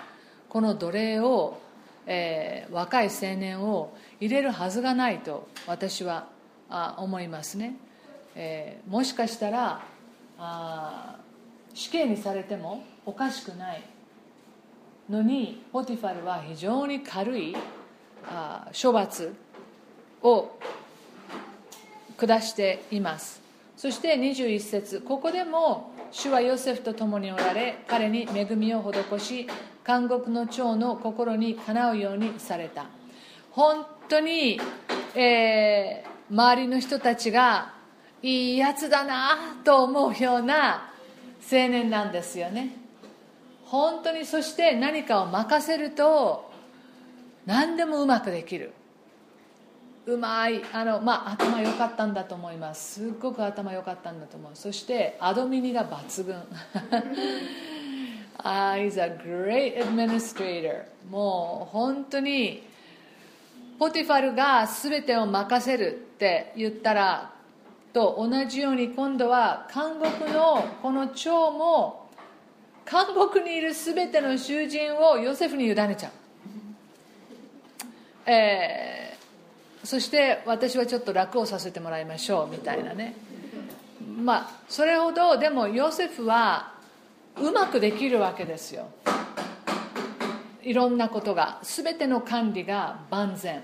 [0.50, 1.60] この奴隷を、
[2.08, 6.28] えー、若い青年を入れるはずがないと私は
[6.70, 7.76] あ思いますね、
[8.36, 9.82] えー、もしかしたら
[10.40, 11.17] あ
[11.78, 13.84] 死刑にされてもおかしくない。
[15.08, 17.56] のにポティファルは非常に軽い
[18.82, 19.36] 処罰
[20.24, 20.58] を
[22.18, 23.40] 下しています。
[23.78, 29.48] そして21節ここでも主はヨセフと共におられ彼に恵みを施し
[29.86, 32.88] 監獄の長の心にかなうようにされた。
[33.52, 34.60] 本当に、
[35.14, 37.76] えー、周りの人たちが
[38.24, 40.92] いいやつだなと思うような
[41.50, 42.76] 青年なんですよね。
[43.66, 46.52] 本当にそして何かを任せると
[47.46, 48.74] 何でもうまくできる。
[50.06, 53.02] うまいあの、まあ、頭良かったんだと思います。
[53.02, 54.52] すっごく頭良かったんだと思う。
[54.54, 56.36] そしてアドミニが抜群。
[58.44, 60.86] Uh, he's a great administrator.
[61.10, 62.64] もう本当に
[63.80, 67.37] ポティファルが全てを任せるって言ったら
[67.98, 72.12] と同じように今度は監獄のこの長も
[72.90, 76.12] 監獄にいる全ての囚人をヨセフに委ねちゃう、
[78.30, 79.08] えー
[79.84, 83.16] そして私はちょっと楽をさせてもらいましょうみたいなね。
[84.22, 86.74] まあそれほどでもヨセフは
[87.38, 88.88] うまくできるわけですよ。
[90.62, 91.60] いろんなことが。
[91.64, 93.62] 全ての管理が万全。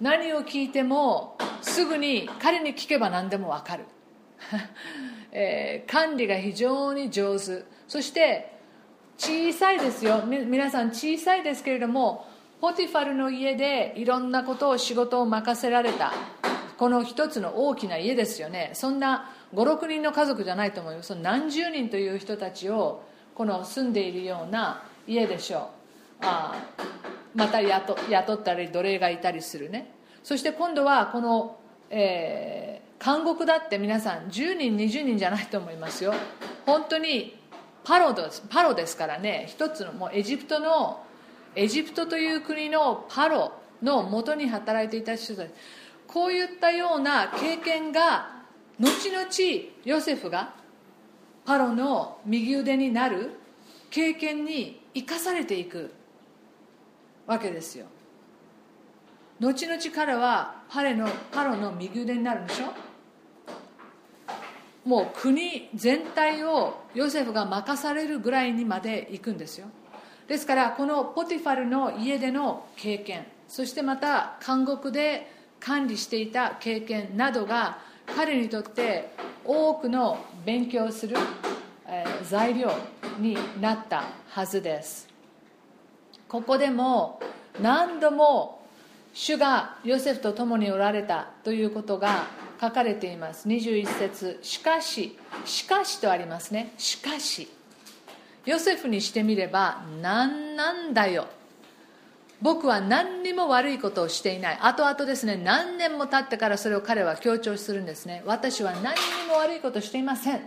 [0.00, 3.84] 何を聞いてもすぐに彼に聞けば何でも分かる、
[5.32, 7.64] えー、管理が非常に上手。
[7.88, 8.52] そして
[9.16, 10.22] 小さいですよ。
[10.26, 12.26] 皆さん小さいですけれども
[12.60, 16.12] ポティファルの家でいろんなことを仕事を任せられた。
[16.78, 18.70] この一つの大きな家ですよね。
[18.74, 21.08] そんな56人の家族じゃないと思います。
[21.08, 23.02] その何十人という人たちを
[23.34, 25.62] この住んでいるような家でしょう。
[26.22, 26.54] あ
[27.34, 29.92] また雇雇ったり奴隷がいたりするね。
[30.22, 31.58] そして今度はこの、
[31.90, 36.14] えー、監獄だって皆さん10人20人じゃないと思いますよ。
[36.64, 37.36] 本当に
[37.84, 39.46] パロですパロですからね。
[39.48, 41.04] 一つのもうエジプトの
[41.54, 43.52] エジプトという国のパロ
[43.82, 45.50] のもとに働いていた人たち。
[46.06, 48.42] こういったような経験が
[48.78, 49.26] 後々
[49.84, 50.54] ヨセフが
[51.44, 53.30] パロの右腕になる
[53.90, 55.92] 経験に生かされていく
[57.26, 57.86] わけですよ。
[59.42, 62.66] 後々彼はパレのパロの右腕になるんでしょ？
[64.88, 69.66] もう国全体をヨセフが任されるぐらいにまで行くんですよ。
[70.28, 75.28] ですからこのポティファルの家での経験そしてまた監獄で
[75.58, 77.78] 管理していた経験などが
[78.14, 79.10] 彼にとって
[79.44, 81.16] 多くの勉強する、
[82.22, 82.70] 材料
[83.18, 85.08] になったはずです。
[86.28, 87.20] ここでも
[87.60, 88.61] 何度も
[89.14, 92.26] 主がヨセフと共におられたということが
[92.60, 93.48] 書かれています。
[93.48, 94.38] 21節。
[94.42, 96.72] しかししかしとありますね。
[96.78, 97.48] しかし。
[98.46, 101.26] ヨセフにしてみれば何なんだよ。
[102.40, 104.58] 僕は何にも悪いことをしていない。
[104.60, 108.22] 後々ですね何年も経ってからそれを彼は強調するんですね。
[108.26, 110.40] 私は何にも悪いことをしていません。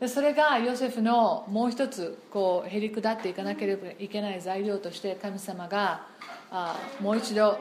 [0.00, 6.06] でそれがヨセフのもう一つこうへり下っていかなければいけない材料として神様が
[6.50, 7.58] あもう一度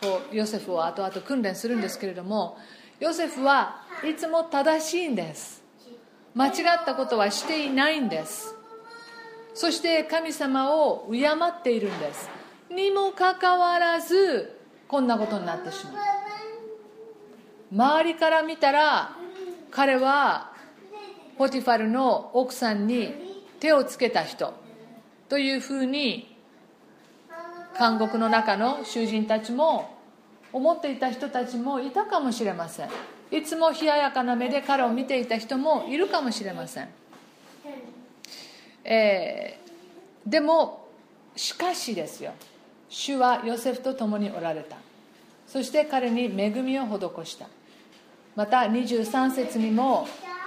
[0.00, 2.58] こうヨセフを後々訓練するんですけれども
[2.98, 5.62] ヨセフはいつも正しいんです。
[6.34, 6.52] 間違っ
[6.84, 8.54] たことはしていないんです。
[9.54, 12.28] そして神様を敬っているんです。
[12.70, 14.58] にもかかわらず
[14.88, 15.94] こんなことになってしまう。
[17.72, 19.16] 周りから見たら
[19.70, 20.52] 彼は
[21.38, 23.14] ポティファルの奥さんに
[23.60, 24.54] 手をつけた人
[25.28, 26.35] というふうに
[27.78, 29.96] 監獄の中の囚人たちも
[30.52, 32.88] 思っていた人たちもいたかもしれません。
[33.30, 36.88] いつも冷ややかな目で彼を見ていた人もいるかもしれません、
[38.84, 40.86] えー、でも
[41.34, 42.32] しかしですよ。
[42.88, 44.76] 主はヨセフと共におられた。
[45.46, 47.46] そして彼に恵みを施した。
[48.36, 50.06] また23節にも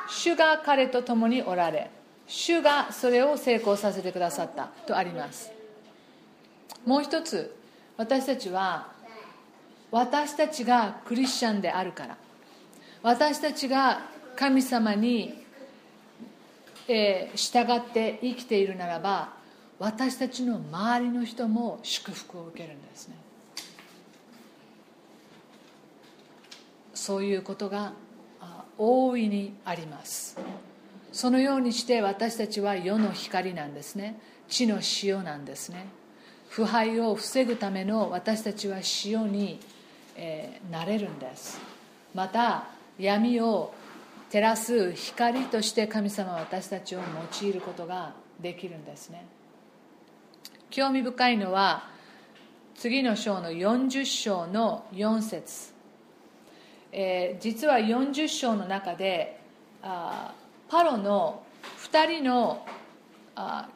[0.10, 1.92] 主が彼と共におられ
[2.28, 5.59] 主がそれを成功させてくださったとあります。
[6.86, 7.56] もう一つ
[7.98, 8.88] 私たちは
[9.92, 12.18] 私たちがクリスチャンであるから。
[13.02, 14.02] 私たちが
[14.36, 15.46] 神様に、
[16.88, 19.30] えー、従って生きているならば
[19.80, 23.16] 私たちの周りの人も祝福を受けるんですね。
[26.94, 27.94] そういうことが
[28.78, 30.38] 大いにあります。
[31.12, 34.20] そのようにして私たちは世の光なんですね。
[34.50, 35.88] 地の塩なんですね。
[36.50, 39.60] 腐敗を防ぐための私たちは塩に、
[40.16, 41.60] えー、なれるんです。
[42.14, 42.66] また
[42.98, 43.74] 闇を
[44.32, 47.00] 照らす光として神様は私たちを
[47.42, 49.26] 用いることができるんですね。
[50.70, 51.88] 興味深いのは
[52.76, 55.74] 次の章の40章の4節、
[56.92, 59.40] えー、実は40章の中で
[59.82, 60.34] あ
[60.68, 61.44] パロの
[61.92, 62.66] 2人の
[63.36, 63.68] あ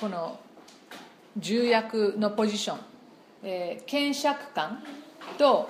[0.00, 0.38] この
[1.36, 2.78] 重役のポジション、
[3.42, 4.82] えー、検釈官
[5.36, 5.68] と、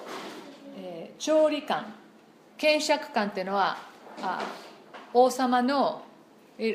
[0.76, 1.94] えー、調理官。
[2.56, 3.76] 検釈官っていうのは
[4.22, 4.42] あ
[5.12, 6.02] 王様の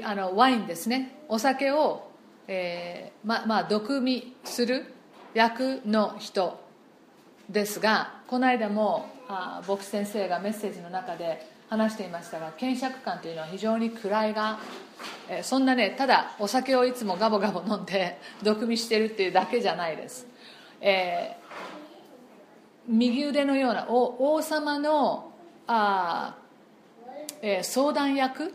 [0.04, 1.24] あのワインですね。
[1.30, 2.12] お酒を、
[2.48, 4.94] えー、ままあ毒味する
[5.34, 6.60] 役の人
[7.50, 14.60] ですがこの間もあ牧師先生がメッセージの中で話していましたが検釈官というのは非常に位が、
[15.30, 20.28] え、そんなねただお酒をいつもガボガボ飲んで 毒味してるっていうだけじゃないです、
[20.82, 21.50] えー、
[22.88, 25.32] 右腕のような王様の
[25.68, 26.36] あ、
[27.42, 28.54] えー、相談役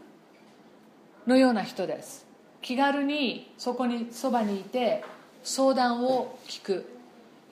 [1.26, 2.26] のような人です。
[2.60, 5.04] 気軽にそこにそばにいて
[5.42, 6.86] 相談を聞く、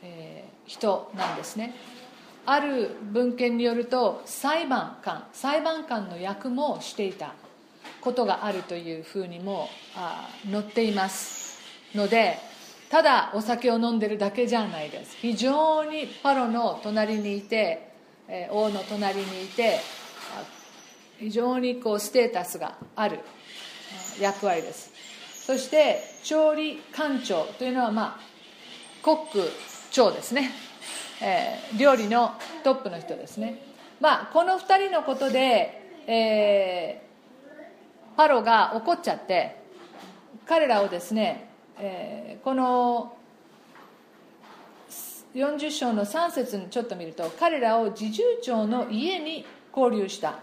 [0.03, 1.75] えー、人なんですね。
[2.45, 7.34] ある文献によると裁判官裁判官の役もしていた
[8.01, 9.68] ことがあるというふうにも
[10.51, 11.61] 載っています
[11.95, 12.36] ので
[12.90, 15.16] ただお酒を飲んでるだけじゃないです。
[15.16, 17.90] 非常にパロの隣にいて
[18.51, 19.78] 王の隣にいて
[21.18, 23.20] 非常にこうステータスがある
[24.20, 24.93] 役割です。
[25.47, 28.20] そして調理官長というのはまあ
[29.03, 29.51] コック
[29.90, 30.51] 長ですね、
[31.23, 33.62] えー、料理のトップの人ですね。
[34.01, 39.62] まあこの2人のことで、えー、パロが怒っちゃって
[40.47, 41.49] 彼らをですね、
[41.79, 43.16] えー、この
[45.37, 50.41] 40章の3節にちょっと見ると彼らを侍従長の家に交流した。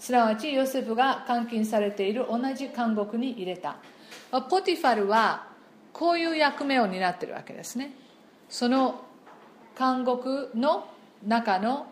[0.00, 3.76] すなわちヨセフが監禁されている同じ監獄に入れた。
[4.50, 5.46] ポティファルは
[5.92, 7.92] こういう役目を担ってるわけですね。
[8.48, 9.07] その
[9.78, 10.88] 監獄の
[11.26, 11.86] 中の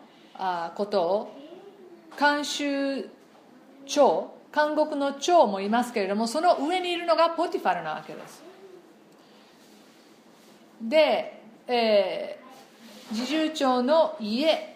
[0.75, 1.37] ことを
[2.19, 3.09] 監修
[3.85, 8.43] 長監獄の長もいますけれどもその上にいるのがポティファルなわけです。
[10.81, 11.37] で
[11.69, 14.75] えー、侍従長の家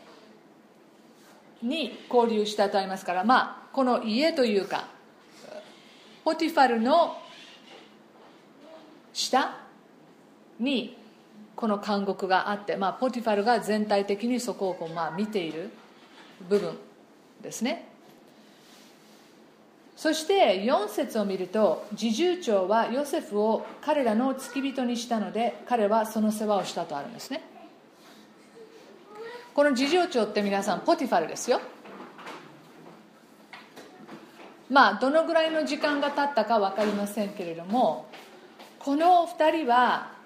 [1.61, 4.87] に交流したとありますからまあこの家というか
[6.25, 7.17] ポティファルの
[9.13, 9.57] 下
[10.59, 10.97] に
[11.61, 15.69] この監獄があって、まあ、ポティファルが全体的にそこをこう、まあ、見ている
[16.49, 16.75] 部分
[17.39, 17.87] ですね。
[19.95, 27.43] そして4節を見ると侍従長はヨセフを彼らの付き人にしたので彼はその世話をしたとあるんですね。
[29.53, 31.61] この侍従長って皆さんポティファルですよ。
[34.71, 38.07] まあどのぐらいの時間が経ったか分かりませんけれども
[38.79, 40.20] この2人は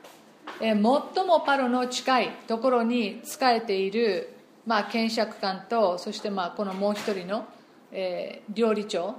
[0.59, 1.01] 最も
[1.45, 4.33] パロの近いところに仕えている、
[4.65, 7.45] まあ、検釈官とそしてまあこのもう一人の、
[7.91, 9.15] えー、料理長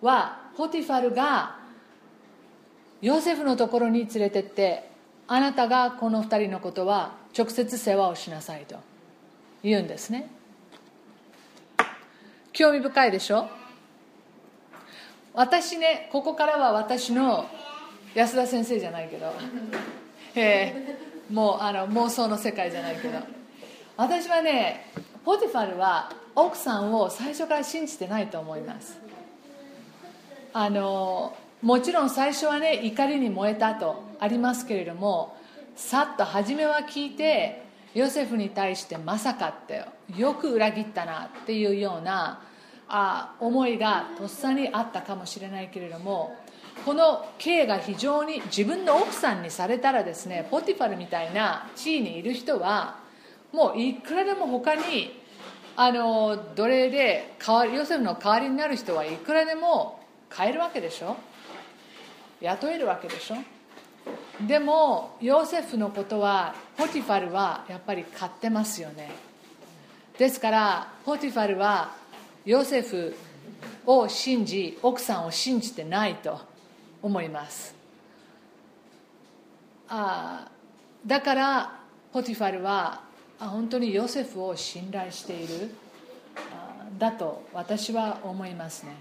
[0.00, 1.58] はポティファルが
[3.02, 4.88] ヨセフのところに連れてって
[5.26, 8.76] あなたがこの2人のことは直接世話をしなさいと
[9.62, 10.28] 言うんですね。
[12.52, 13.48] 興味深いでしょ？
[15.32, 17.46] 私ねここからは私の
[18.14, 19.32] 安田先生じゃないけど、
[20.34, 23.40] えー、もうあの妄想の世界じゃないけど。
[24.00, 24.86] 私はね
[25.26, 28.98] ポティファルは奥さんを最初から信じてないと思います。
[30.54, 35.36] あのもちろん最初はね怒りに燃えたとありますけれども
[35.76, 37.62] さっと初めは聞いて
[37.94, 39.84] ヨセフに対してまさかって
[40.16, 42.42] よく裏切ったなっていうような
[42.88, 46.34] あ思いがとっさにあったかもしれないけれども
[46.84, 52.98] この刑が非常に自分の奥さんにされたらですねポティファルみたいな地位にいる人は
[53.52, 55.20] もういくらでも他に
[55.76, 61.16] あの奴隷で代わりヨセフの代わりになる人はいくらでも買えるわけでしょ？
[62.40, 63.36] 雇えるわけでしょ？
[64.46, 69.10] でもヨセフのことはポティファルはやっぱり買ってますよね。
[70.18, 71.94] ですからポティファルは
[72.44, 73.14] ヨセフ
[73.86, 76.49] を信じ奥さんを信じてないと。
[77.02, 77.74] 思います。
[79.88, 80.48] あ
[81.04, 81.80] だから
[82.12, 83.02] ポティファルは
[83.38, 85.70] 本当にヨセフを信頼している
[86.98, 88.92] だと私は思いますね、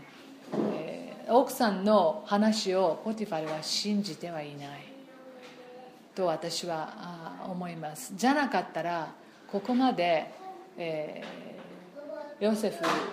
[0.74, 4.90] えー、奥さんの話をポティファルは信じてはいない。
[6.16, 8.14] と私は思います。
[8.16, 9.14] じゃなかったら
[9.48, 10.30] ここまで、
[10.78, 12.72] えー、ヨセ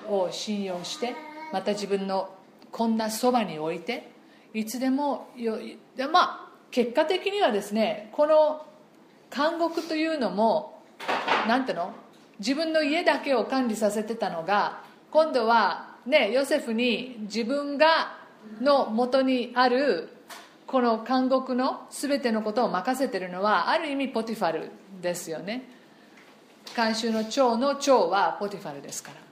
[0.09, 1.14] フを信用して
[1.53, 2.30] また自分の
[2.72, 4.11] こんなそばに置いて
[4.57, 5.59] いつでもよ
[5.94, 8.64] でまあ結果的にはですねこの
[9.30, 10.82] 監獄というのも
[11.46, 11.92] 何ていうの？
[12.38, 14.80] 自分の家だけを管理させてたのが
[15.11, 18.16] 今度はねヨセフに自分が
[18.59, 20.09] のもとにある
[20.66, 24.70] この監獄の全てのことを任せてるのはある意味ポティファル
[25.02, 25.68] ですよね。
[26.74, 29.26] 監修の長の長はポティファルですから。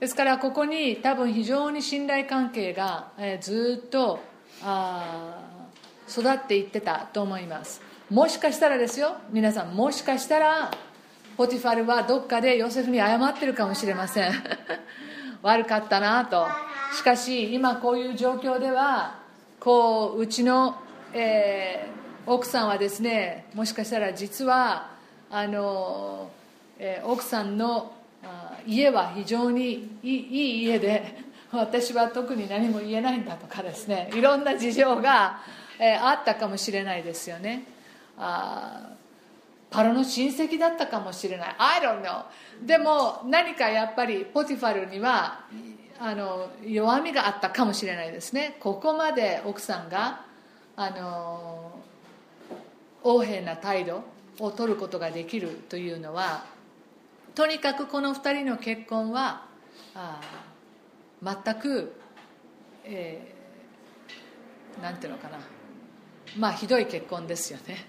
[0.00, 4.20] ですからここに多分非常に信頼関係が、えずっと
[4.62, 5.40] あ
[6.08, 7.80] 育っていってたと思います。
[8.10, 10.70] もしかしたらですよ皆さんもしかしたら
[11.36, 14.32] ポティファルはどっかでヨセフに謝ってるかもしれません。
[15.42, 16.46] 悪かったなと。
[16.94, 19.18] しかし今こういう状況では
[19.58, 20.76] こううちの、
[21.14, 24.90] えー、奥さんはですねもしかしたら実は
[25.30, 26.30] あの、
[26.78, 27.95] えー、奥さんの
[28.66, 35.40] 家は非常にいい家で私は特に何も言えないんだとかですねいろんな事情が、
[35.78, 37.64] えー、あったかもしれないですよね。
[38.18, 38.90] あ
[39.68, 41.56] パロの親戚だったかもしれない。
[41.58, 42.24] I don't know
[42.64, 45.40] でも何かやっぱりポティファルには
[45.98, 48.56] あの弱みがあったかもしれないですね。
[48.60, 50.24] ここまで奥さんが
[50.76, 51.72] あの
[53.04, 54.02] 横柄な態度
[54.40, 56.44] を取ることができるというのは
[57.36, 59.44] とにかくこの2人の結婚は
[59.94, 60.20] あ
[61.22, 61.92] 全く、
[62.82, 65.38] えー、なんていうのかな。
[66.38, 67.84] まあひどい結婚ですよね。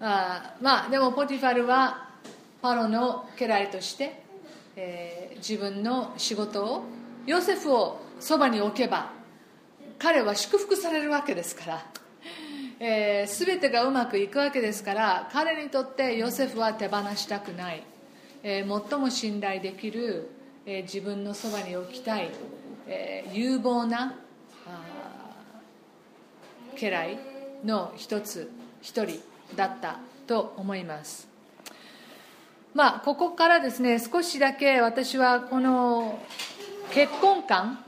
[0.00, 2.10] あまあでもポティファルは
[2.60, 4.20] パロの家来として、
[4.74, 6.82] えー、自分の仕事を
[7.26, 9.12] ヨセフをそばに置けば
[10.00, 11.86] 彼は祝福されるわけですから、
[12.80, 17.84] えー、全てがうまくいくわけですから彼にとってヨセフは手放したくない、
[18.46, 20.28] えー、最も信頼できる、
[20.66, 22.28] えー、自分のそばに置きたい、
[22.86, 24.16] えー、有望な
[26.76, 27.18] 家来
[27.64, 28.50] の一つ
[28.82, 29.18] 一人
[29.56, 31.26] だったと思います。
[32.74, 36.18] まあここからですね少しだけ私はこの
[36.90, 37.82] 結婚観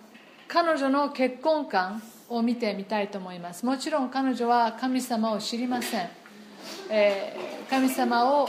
[0.49, 3.67] 彼女の結婚観を見てみたいと思います。
[3.67, 6.09] もちろん彼女は神様を知りません、
[6.89, 8.49] えー、神様を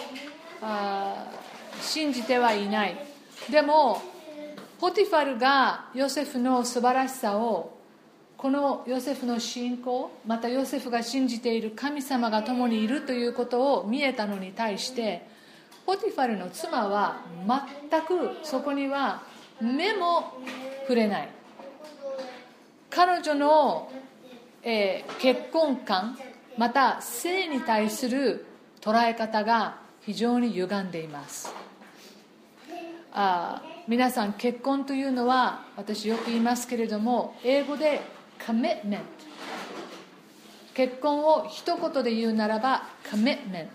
[1.81, 2.97] 信じてはいない。
[3.49, 4.01] でも
[4.79, 7.77] ポティファルがヨセフの素晴らしさを
[8.37, 15.27] このヨセフの信仰またヨセフが信じている神様が共にいるということを見えたのに対して
[15.85, 17.21] ポティファルの妻は
[17.89, 19.23] 全くそこには
[19.59, 20.33] 目も
[20.81, 21.29] 触れない。
[22.89, 23.91] 彼女の、
[24.63, 26.17] えー、結婚観
[26.57, 28.45] また性に対する
[28.81, 31.53] 捉え方が非常に歪んでいます。
[33.19, 38.01] あ皆さん結婚というのは私よく言いますけれども英語で
[38.39, 38.99] commitment
[40.75, 43.67] 結婚を一言で言うならば commitment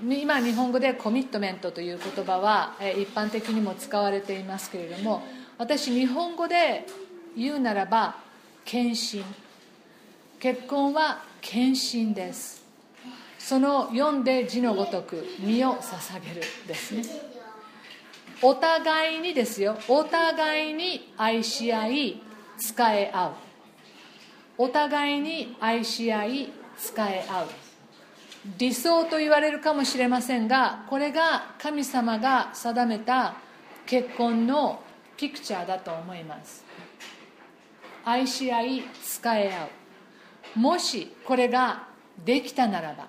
[0.00, 5.22] 今日本語でコミットメントという言葉は一般的にも使われていますけれども
[5.58, 6.86] 私日本語で
[7.36, 8.16] 言うならば
[8.64, 9.24] 献身。
[10.38, 12.62] 結婚は献身です。
[13.38, 17.27] その読んで字のごとく身を捧げるですね。
[18.40, 19.76] お互いにですよ。
[19.88, 22.22] お互いに愛し合い
[22.56, 23.32] 使え合う。
[24.58, 27.48] お互いに愛し合い使え合う。
[28.56, 33.34] 理想と言われるかもしれませんがこれが神様が定めた
[33.86, 34.80] 結婚の
[35.16, 36.64] ピクチャーだと思います。
[38.04, 39.64] 愛し合い使え合
[40.56, 40.58] う。
[40.58, 41.88] もしこれが
[42.24, 43.08] できたならば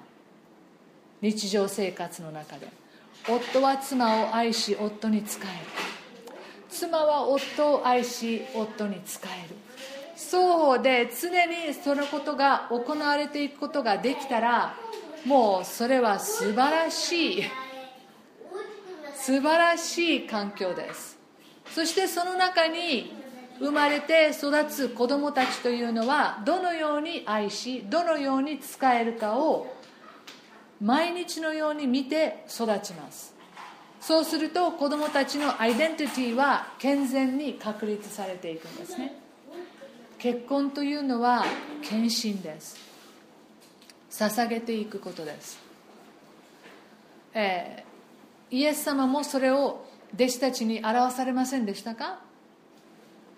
[1.21, 2.67] 日常生活の中で。
[3.27, 5.49] 夫は妻を愛し夫に仕える。
[6.69, 9.55] 妻は夫を愛し夫に仕える。
[10.15, 14.75] 双方で常にそのことが行われていくことができたら
[15.25, 17.43] もうそれは素晴らしい
[19.15, 21.17] 素晴らしい環境です。
[21.73, 23.13] そしてその中に
[23.59, 29.67] 生まれて育つ子供たちというのはどのように愛しどのように使えるかを
[30.81, 33.35] 毎日のように見て育ちます。
[33.99, 39.19] そうすると子供たちのアイデンティティは健全に確立されていくんですね。
[40.17, 41.45] 結婚というのは
[41.81, 42.77] 献身です。
[44.09, 45.59] 捧げていくことです、
[47.33, 52.19] えー、イエス様もそれを弟子たちに表されませんでしたか？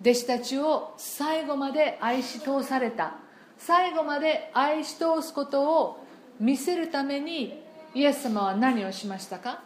[0.00, 3.16] 弟子たちを最後まで愛し通された。
[3.58, 6.01] 最後まで愛し通すことを
[6.42, 7.62] 見せるために
[7.94, 9.62] イエス様は何をしましたか？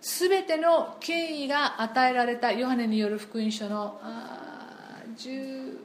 [0.00, 4.00] 全ての権威が与えられたヨハネによる福音書の
[5.18, 5.76] 14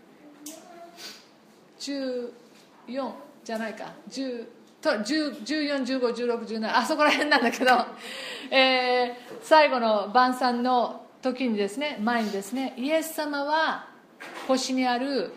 [3.43, 3.91] じゃないか。
[4.82, 7.71] 14151617あそこら辺なんだけど、
[8.51, 13.89] えー、最後の晩餐の時にですね前にですねイエス様は
[14.47, 15.34] 腰にある、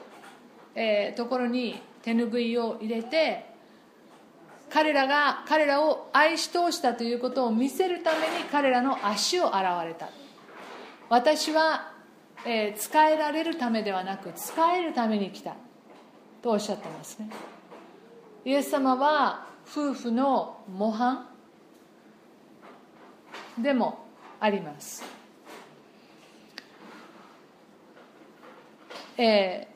[0.76, 3.47] えー、ところに手ぬぐいを入れて
[4.70, 10.08] 彼らが彼らを愛し通したということを見せるために彼らの足を洗われた。
[11.08, 11.92] 私は、
[12.44, 15.54] えー、使えられるためではなく使えるために来た。
[16.42, 17.30] とおっしゃってますね。
[18.44, 21.28] イエス様は夫婦の模範
[23.58, 24.06] でも
[24.38, 25.02] あります。
[29.16, 29.66] え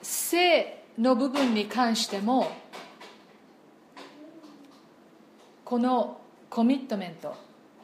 [0.00, 2.50] ー、性の部分に関しても
[5.64, 6.20] この
[6.50, 7.36] コミットメント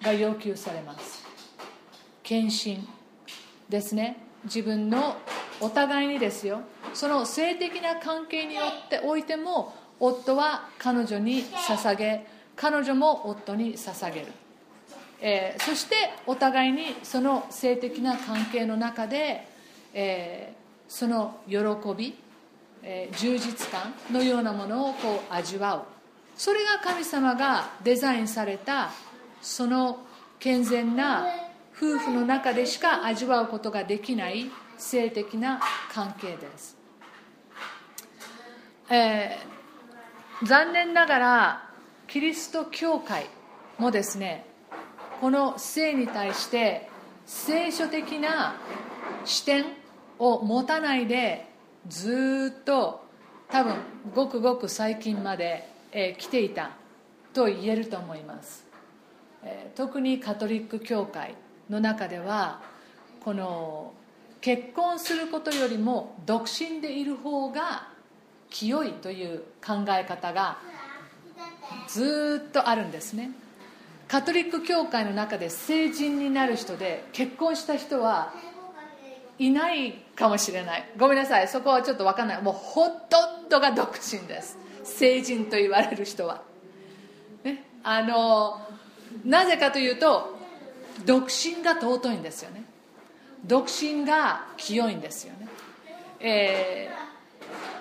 [0.02, 1.24] が要求されます。
[2.22, 2.88] 献身
[3.68, 4.16] ですね。
[4.44, 5.16] 自分の
[5.60, 6.60] お互いにですよ。
[6.92, 14.26] その性的な関係によっておいても夫は彼女に捧げ彼女も夫に捧げる、
[15.20, 15.94] えー、そして
[16.26, 19.46] お互いにその性的な関係の中で、
[19.92, 21.56] えー、その喜
[21.96, 22.16] び、
[22.86, 25.82] えー、充実感のようなものをこう味わう。
[26.36, 28.90] それが神様がデザインされた
[29.40, 30.00] その
[30.38, 31.26] 健全な
[31.76, 35.60] 夫婦の中でしか味わうことができない性的な
[35.92, 36.76] 関係です、
[38.90, 41.70] えー、残念ながら
[42.08, 43.26] キリスト教会
[43.78, 44.46] もですね
[45.20, 46.88] この性に対して
[47.26, 48.56] 聖書的な
[49.24, 49.64] 視点
[50.18, 51.48] を持たないで
[51.88, 53.04] ずっと
[53.50, 53.76] 多分
[54.14, 56.70] ごくごく最近まで、えー、来ていた
[57.32, 58.66] と言えると思います、
[59.42, 61.34] えー、特にカトリック教会
[61.68, 62.60] の中では
[63.20, 63.92] この
[64.40, 67.88] 結婚することよりも独身でいる方が
[68.50, 70.58] 清いという考え方が
[71.88, 73.30] ずっとあるんですね。
[74.06, 78.34] カトリック教会の中で成人になる人で結婚した人は
[79.38, 80.90] いないかもしれない。
[80.96, 81.48] ごめんなさい。
[81.48, 82.42] そこはちょっと分かんない。
[82.42, 84.58] もうほとんどが独身です。
[84.84, 86.42] 成人と言われる人は、
[87.42, 88.60] ね、あの
[89.24, 90.38] なぜかというと
[91.04, 92.64] 独身が尊いんですよね。
[93.44, 95.48] 独身が清いんですよね、
[96.18, 96.88] え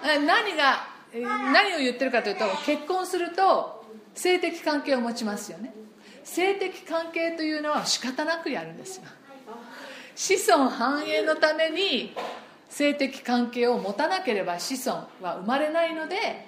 [0.02, 5.74] ー、何が何を言ってるかというと結婚すると性的関係を持ちますよね。
[6.24, 9.04] 性的関係というのは仕方なくやるんですよ。
[10.16, 12.14] 子孫繁栄のために
[12.70, 16.48] 性的関係を持たなければ子孫は生まれないので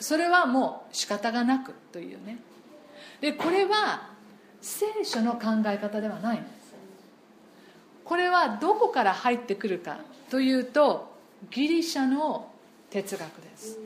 [0.00, 2.38] それはもう仕方がなくというね。
[3.20, 4.10] でこれは
[4.60, 6.74] 聖書の考え方ではないんです
[8.04, 9.98] これはどこから入ってくるか
[10.30, 11.14] というと
[11.50, 12.50] ギリシャの
[12.90, 13.78] 哲学です。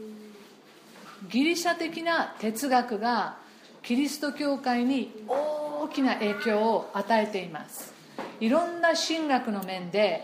[1.31, 3.37] ギリシャ的な哲学が
[3.83, 7.98] キリスト教会に大きな影響を与えています。
[8.41, 10.23] いろんな神学の面で、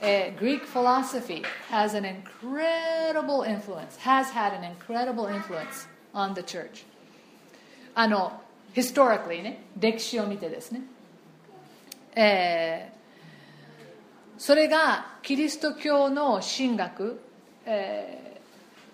[0.00, 6.84] えー、Greek philosophy has an incredible influence has had an incredible influence on the church
[7.94, 8.40] あの
[8.74, 10.82] historically ね歴史を見てですね、
[12.14, 12.96] えー
[14.38, 17.20] それがキリスト教の神学、
[17.64, 18.40] え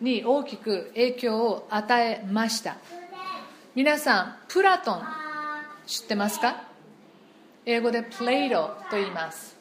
[0.00, 2.76] ー、に大きく影響を与えました
[3.74, 5.02] 皆さんプラトン
[5.86, 6.71] 知ってますか
[7.64, 9.56] 英語でプレイドと言います。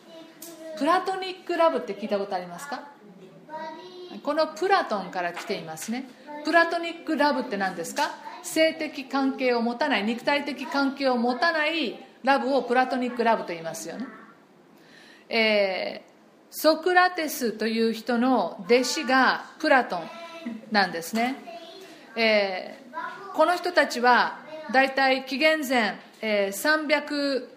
[0.77, 2.87] プラトニックラブって聞いたことありますか？
[4.23, 6.09] このプラトンから来ていますね。
[6.43, 8.09] プラトニックラブって何ですか？
[8.41, 14.07] 性的関係を持たない肉体的関係を持たないラブをプラトニックラブと言いますよね。
[15.29, 16.11] えー、
[16.49, 20.01] ソクラテスという人の弟子がプラトン
[20.71, 21.35] なんですね、
[22.17, 24.39] えー、この人たちは
[24.73, 27.47] 大体紀元前、えー、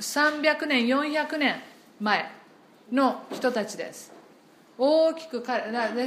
[0.00, 1.60] 300, 300年400年
[2.00, 2.30] 前
[2.92, 4.12] の人たちです。
[4.78, 5.44] 大きく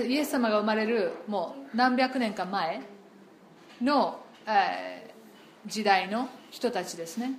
[0.08, 2.82] イエス様が生まれるもう何百年か前
[3.82, 7.34] の、えー、時代の人たちですね。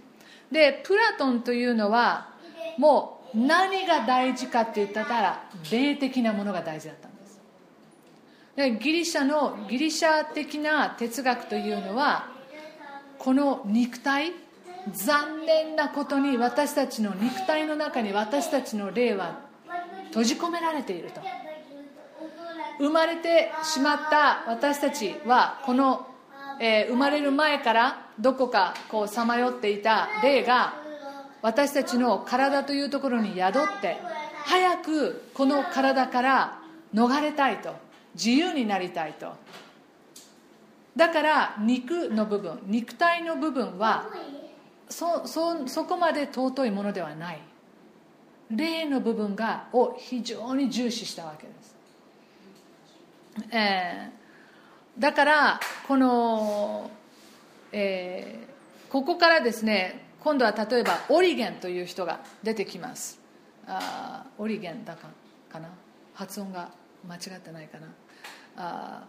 [0.50, 2.28] でプラトンというのは
[2.76, 7.40] も何が大事かって言ったら霊的なものが大事だったんです。
[8.55, 12.28] でギリシャのギリシャ的な哲学というのは
[13.18, 14.32] この肉体
[14.91, 19.41] 残念なことに私たちの肉体の中に私たちの霊は
[20.09, 21.20] 閉じ込められていると。
[22.78, 26.07] 生まれてしまった私たちはこの、
[26.59, 30.74] えー、生まれる前からどこかこうさまよっていた霊が
[31.43, 33.99] 私たちの体というところに宿って
[34.45, 36.59] 早くこの体から
[36.95, 37.93] 逃れたいと。
[38.14, 39.33] 自由になりたいと。
[40.97, 44.07] だから肉の部分肉体の部分は
[44.93, 47.40] そそそこまで尊いものではない。
[48.51, 51.74] 霊の部分がを非常に重視したわけです、
[53.51, 56.90] えー、だからこの、
[57.72, 63.18] えー、ここからですね今度は例えばオリゲンという人が出てきます。
[63.66, 65.09] あオリゲンだか
[65.51, 65.68] かな？
[66.12, 66.68] 発音が
[67.09, 67.86] 間違ってないかな。
[68.57, 69.05] あ、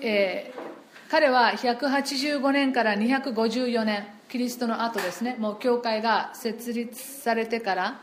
[0.00, 0.60] えー、
[1.08, 5.36] 彼は185年から254年キリストの後ですね。
[5.38, 8.00] もう教会が設立されてから、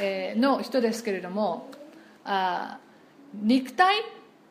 [0.00, 1.70] の人ですけれども
[2.24, 2.78] あ
[3.34, 3.96] 肉体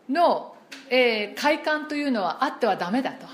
[0.10, 0.56] の、
[0.90, 3.28] えー、快感というのはあってはダメだと、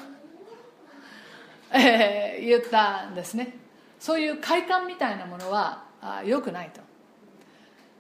[1.78, 3.55] えー、言ったんですね。
[3.99, 6.82] そういう快感みたいなものはあ良くないと。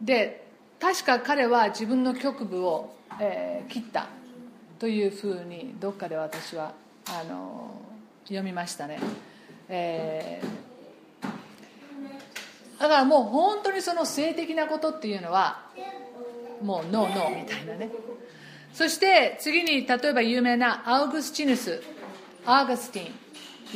[0.01, 0.47] で
[0.79, 4.07] 確か彼は自分の局部を、えー、切った。
[4.81, 6.73] というふうにどっかで私は
[7.07, 7.69] あの
[8.23, 8.97] 読みましたね。
[9.69, 15.67] えー、だからもう本当にその性的なことっていうのは
[16.63, 17.91] もうノーノーみたいなね。
[18.73, 21.83] そして次に例えば有名なアウグスチヌス
[22.43, 23.09] アーガスティ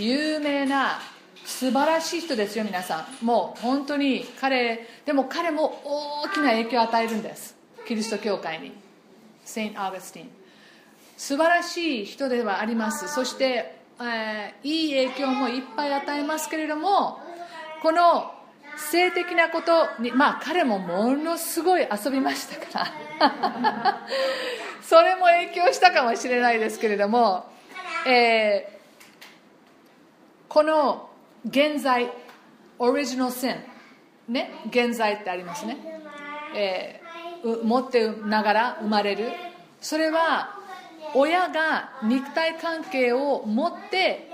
[0.01, 0.03] ン。
[0.03, 0.97] 有名な
[1.45, 3.24] 素晴らしい人ですよ皆さん。
[3.24, 5.84] もう本当に彼でも彼も
[6.24, 7.56] 大きな影響を与えるんです。
[7.88, 8.72] キリスト教会に。
[9.45, 10.44] セイン・アーガスティン
[11.18, 13.07] 素晴らしい人ではあります。
[13.07, 17.20] そしてえー、いい影響もいっぱい与えますけれども
[17.82, 18.32] この
[18.76, 22.89] 性的なことにまあ彼もものすごい遊びましたか
[23.20, 24.07] ら。
[24.84, 27.45] それも影響したかもしれないですけれども、
[28.05, 31.09] えー、この
[31.45, 32.11] 現在
[32.78, 33.55] オリジナルシン
[34.28, 35.78] ね現在ってありますね、
[36.53, 39.32] えー、持ってながら生まれる。
[39.80, 40.55] それは
[41.16, 44.30] 親が肉体関係を持って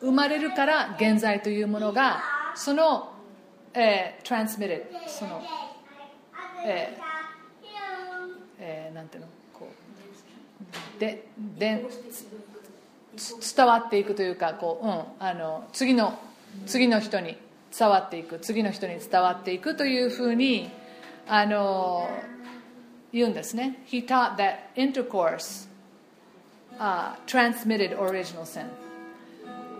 [0.00, 2.22] 生まれるから現在というものが
[2.54, 3.12] その、
[3.74, 5.42] えー、transmitted その、
[6.66, 7.04] えー
[8.58, 9.28] えー、なんていうの？
[9.52, 9.68] こ
[10.96, 11.26] うで
[11.58, 11.84] で
[13.56, 16.18] 伝わっていくというかこう、うん、あの次の
[16.66, 17.36] 次の人に
[17.76, 20.70] 伝わっていく次の人に伝わっていくというふうに
[21.28, 22.08] あの
[23.12, 23.82] 言うんですね。
[23.86, 25.68] He taught that intercourse
[26.78, 28.66] uh, transmitted original sin、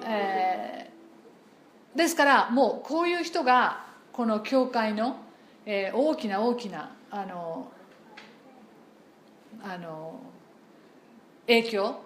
[0.06, 5.16] えー、ですからもうこういう人がこの教会の、
[5.66, 7.70] えー、大きな大きなあの
[9.62, 10.20] あの
[11.46, 12.00] 影響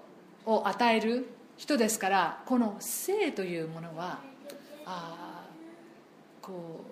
[0.46, 4.20] を与える人ですからこの性というものは
[4.86, 5.44] あ
[6.40, 6.84] こ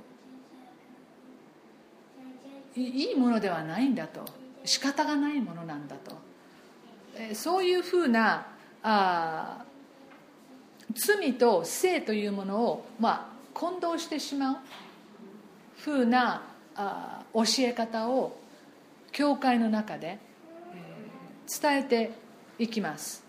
[2.76, 4.46] ういいものではないんだと。
[4.66, 6.25] 仕方がないものなんだと。
[7.34, 8.46] そういうふうな
[8.82, 9.64] あ
[10.94, 14.56] 罪と性というものを、まあ、混同してしまう
[15.78, 16.42] ふうな
[16.74, 18.38] あ教え方を
[19.12, 22.10] 教会の中で、えー、伝えて
[22.58, 23.24] いきます。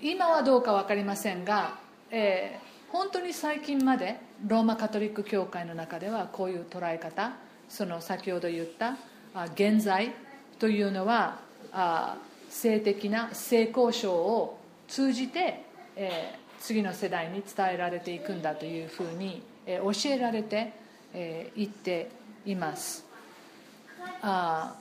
[0.00, 1.78] 今はどうか分かりませんが、
[2.10, 7.32] えー、本当に最近までローマカトリック教会の中ではこういう捉え方
[7.68, 8.96] その先ほど言った
[9.34, 10.12] あ現在
[10.60, 11.40] というのは
[11.72, 12.16] あ
[12.48, 14.58] 性的な性交渉を
[14.88, 15.64] 通じて、
[15.96, 20.60] えー、次の世代に伝えられていくんだというふうに、えー、教えられてい、
[21.14, 22.10] えー、って
[22.46, 23.04] います。
[24.22, 24.74] あ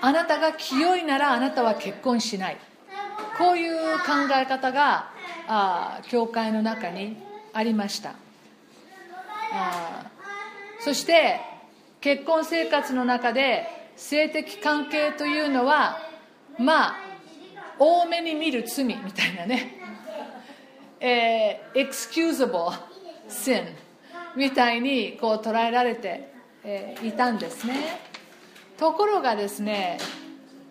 [0.00, 2.56] あなたが清いならあなたは結婚しない。
[3.38, 5.10] こういう考え方が
[5.48, 7.16] あ教会の中に
[7.52, 8.14] ありました。
[9.52, 10.10] あ
[10.80, 11.40] そして
[12.00, 13.66] 結婚生活の中で
[13.96, 15.98] 性的関係というのは
[16.58, 16.96] まあ
[17.78, 19.80] 多めに見る罪みたいなね。
[20.98, 22.72] えー、excusable
[23.28, 23.66] sin
[24.34, 26.32] みたいにこう捉えられて、
[26.64, 28.00] えー、いたんですね。
[28.78, 29.98] ところがですね、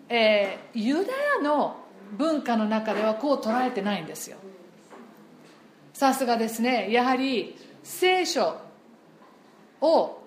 [0.08, 1.76] えー、ユダヤの
[2.12, 4.38] 文化の中ではこう捉えてないんですよ。
[5.92, 8.60] さすがですねやはり聖書
[9.80, 10.18] を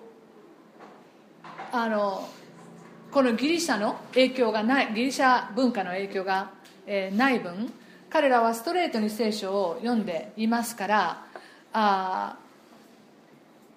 [1.72, 2.28] あの
[3.12, 6.50] このギリシャの影響がないギリシャ文化の影響が、
[6.86, 7.72] え、ない分
[8.08, 11.24] 彼らはストレートに聖書を読んでいますから
[11.72, 12.36] あ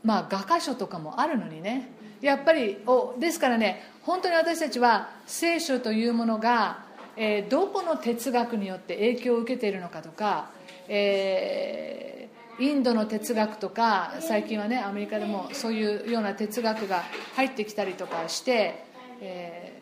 [0.03, 1.89] まあ画家書とかもあるのにね。
[2.21, 6.85] やっぱりおですからね本当に私たちは聖書というものが、
[7.17, 10.49] えー、どこの哲学によって影響を受けているのかとか、
[10.87, 17.03] えー、インドの哲学とか最近はねアメリカでもそういうような哲学が
[17.35, 18.92] 入ってきたりとかして、
[19.25, 19.81] え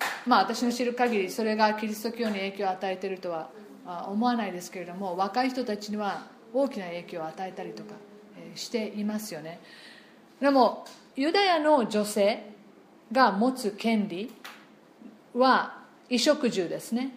[0.00, 3.50] ー、まあ私の知る限りそれがキリスト教に影響を与えているとは
[4.08, 7.94] 思わないですけれども若い人たちには大きな影響を与えたりとか
[8.54, 9.60] していますよね。
[10.40, 10.86] でも
[11.16, 12.54] ユダヤの女性
[13.12, 14.32] が持つ権利
[15.34, 17.12] は衣食住ですね。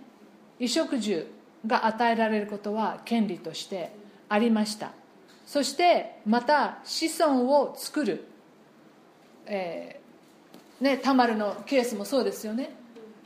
[0.57, 1.27] 衣食住
[1.65, 3.93] が与えられることは権利として
[4.27, 4.91] ありました。
[5.45, 8.25] そしてまた子孫を作る、
[9.45, 10.00] え、
[10.81, 12.71] ね、タマルのケースもそうですよね、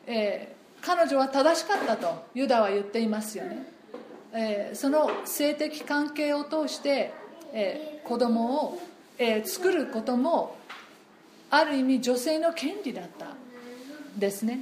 [0.06, 3.65] えー、彼女は正しかったとユダは言っていますよね、
[4.34, 7.14] えー、その性的関係を通して、
[7.53, 8.82] えー、子供を、
[9.18, 10.57] え作ることも
[11.49, 13.27] ある意味女性の権利だった
[14.18, 14.60] ですね。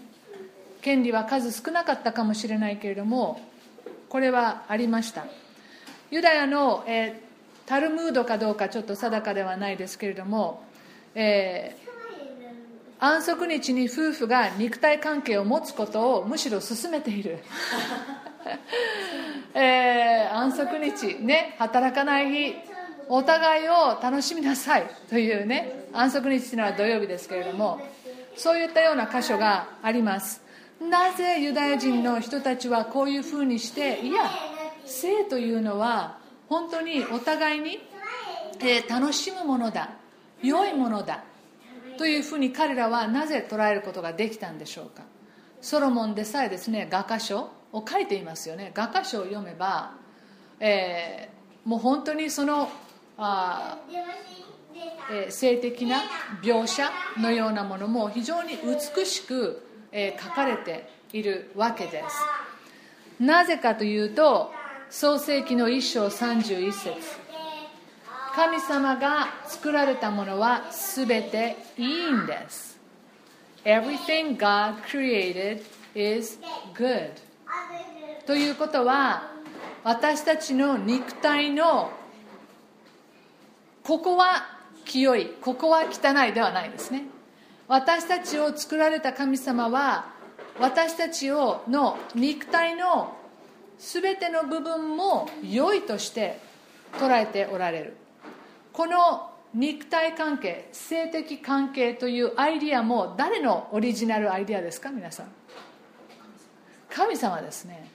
[0.83, 3.41] 権利は数少なかったかもしれないけれども
[4.09, 5.25] これはありました。
[6.11, 10.63] ユダヤの、えー、タルムードかどうかちょっと定かではないですけれども、
[11.15, 11.82] えー、
[13.03, 17.39] 安息日に夫婦が肉体関係を持つことをむしろ勧めている。
[19.53, 22.55] えー、安息日ね働かない日
[23.09, 27.81] お互いを楽しみなさいというね安息日というのは土曜日ですけれども
[28.37, 30.41] そういったような箇所があります。
[30.79, 34.31] なぜユダヤ人の人たちはこういうふうにしていや
[34.85, 37.85] 性というのは本当にお互いに、
[38.61, 39.89] えー、楽しむものだ
[40.41, 41.21] 良いものだ
[41.97, 45.03] というふうに彼らはなぜ捉えることができたんでしょうか？
[45.61, 48.71] ソロモンでさえですね画家書を書いていますよね。
[48.73, 49.93] 画家書を読めば、
[50.59, 52.69] えー、もう本当にその
[53.17, 53.79] あ、
[55.11, 56.01] えー、性的な
[56.41, 58.57] 描写のようなものも非常に
[58.95, 63.23] 美しく、えー、書かれているわけです。
[63.23, 64.51] なぜかというと
[64.89, 67.22] 創世紀の一章31節。
[68.35, 72.79] 神様が作られたものは全ていいんです。
[73.63, 75.61] Everything God created
[75.93, 76.39] is
[76.73, 77.11] good.
[78.25, 79.31] ということは
[79.83, 81.91] 私たちの肉体の
[83.83, 84.47] ここは
[84.85, 87.03] 清いここは汚いではないですね。
[87.67, 90.07] 私たちを作られた神様は
[90.59, 93.15] 私たちをの肉体の
[93.77, 96.39] 全ての部分も良いとして
[96.93, 98.02] 捉えておられる。
[98.73, 105.27] この肉体関係性的関係というアイディアも誰のオリジナルアイディアですか皆さん？
[106.89, 107.87] 神様ですね。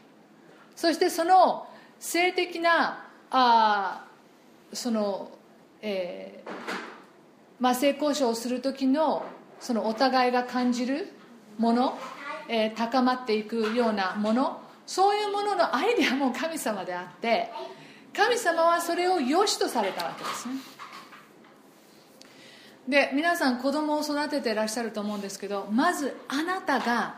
[0.74, 1.66] そしてその
[1.98, 4.04] 性的なあ
[4.72, 5.30] その
[5.80, 6.50] えー
[7.60, 9.24] まあ、性交渉をする時の
[9.60, 11.12] そのお互いが感じる
[11.58, 11.98] もの、
[12.48, 17.50] えー、高まっていくようなものそういうもののアイデアも神様であって
[18.14, 20.54] 神様はそれを良しとされたわけですね。
[22.88, 27.16] で皆さん子供を育ててらっしゃると思うんですけどまずあなたが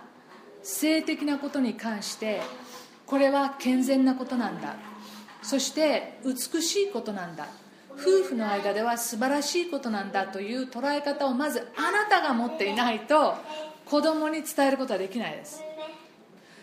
[0.64, 2.42] 性的なことに関して
[3.06, 4.76] これは健全なことなんだ。
[5.42, 7.46] そして美しいことなんだ。
[7.94, 10.26] 夫婦の間では素晴らしいことなんだ。
[10.26, 13.36] という捉え方をまずあなたが持っていないと
[13.84, 15.62] 子供に伝えることはできないです。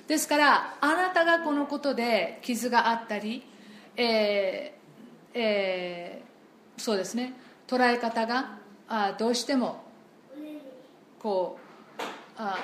[0.07, 3.43] ですからあなたがこのことで傷があったり、
[3.97, 7.33] えーえー、そうですね。
[7.67, 9.83] 捉え方があどうしても
[11.19, 11.59] こ
[11.99, 12.01] う
[12.37, 12.57] あ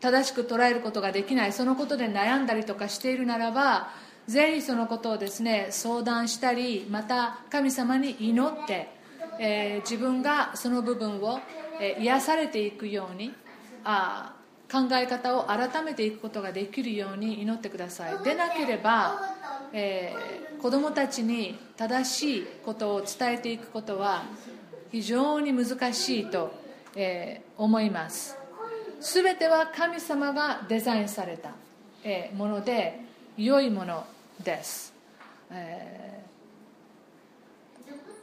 [0.00, 1.52] 正しく捉えることができない。
[1.52, 3.90] そのことで悩んだりとかしているならば
[4.26, 8.88] ぜひそのことをですね相談したりまた神様に祈って、
[9.38, 11.38] えー、自分がその部分を、
[11.80, 13.32] えー、癒されていくように
[13.84, 14.35] あ
[14.70, 18.24] 考え方を改めていくことができるように祈ってください。
[18.24, 19.20] でなければ、
[19.72, 24.24] えー、子供たちに正しいことを伝えていくことは
[24.90, 26.52] 非常に難しいと、
[26.96, 28.36] えー、思います。
[29.00, 31.50] 全ては神様がデザインされた、
[32.02, 33.00] えー、もので
[33.36, 34.06] 良いもの
[34.42, 34.94] です、
[35.50, 36.24] え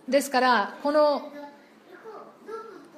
[0.07, 1.32] ー、ですからこの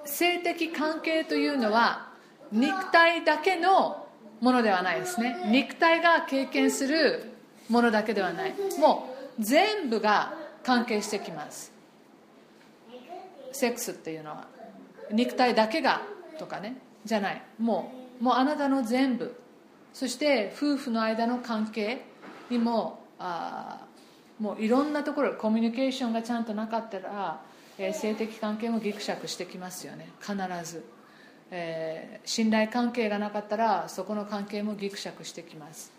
[0.06, 2.10] 性的関係というのは
[2.52, 4.08] 肉体だけの
[4.42, 5.36] ものではないですね。
[5.48, 7.32] 肉体が経験する
[7.70, 8.54] ものだけではない。
[8.80, 11.72] もう全部が関係してきます。
[13.52, 14.48] セックスっていうのは。
[15.12, 16.02] 肉体だけが
[16.38, 16.78] とかね。
[17.06, 17.42] じゃない。
[17.60, 19.36] もうもうあなたの全部。
[19.94, 22.02] そして夫婦の間の関係
[22.50, 23.86] にもあ
[24.40, 27.42] もういろんなところコミュニケーションがちゃんとなかったら、
[27.78, 30.10] えー、性的関係もぎくしゃくしてきますよね。
[30.22, 30.84] 必ず、
[31.58, 35.90] えー、信頼関係がなかったらそこの関係もぎくしゃくしてきます。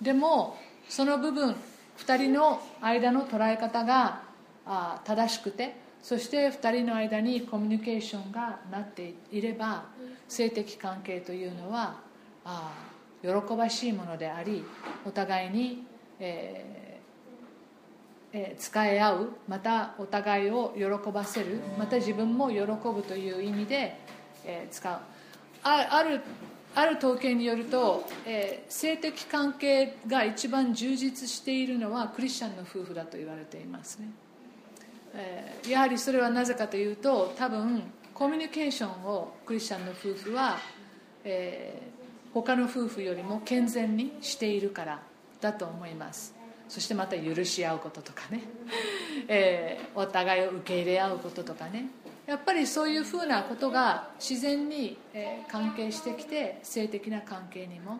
[0.00, 0.56] でも
[0.88, 1.54] その部分
[1.98, 4.22] 2人の間の捉え方が
[4.64, 9.84] あ正しくてそして2人の間にコミュニケーションがなっていれば
[10.28, 11.96] 性的関係というのは
[12.46, 12.72] あ
[13.20, 14.64] 喜ばしいものであり
[15.04, 15.84] お互いに、
[16.18, 23.98] えーえー、使い合うまたお互いを喜ばせるまた自分も喜ぶという意味で、
[24.44, 24.98] えー、使う。
[25.64, 26.20] あある
[26.74, 34.08] ある統計によると、えー、性的関係が一番充実しているのはクリスチャンの夫婦だと言われていますね、
[35.14, 37.82] えー、やはりそれはなぜかというと多分
[38.14, 40.56] コミュニケーションをクリスチャンの夫婦は、
[41.24, 45.02] えー、他の夫婦よりも健全にしているから
[45.42, 46.34] だと思います。
[46.68, 48.42] そしてまた許し合うこととかね、
[49.28, 51.86] えー、お互いを受け入れ合うこととかね。
[52.26, 54.96] やっぱりそういうふうなことが自然に
[55.50, 57.98] 関係してきて性的な関係にも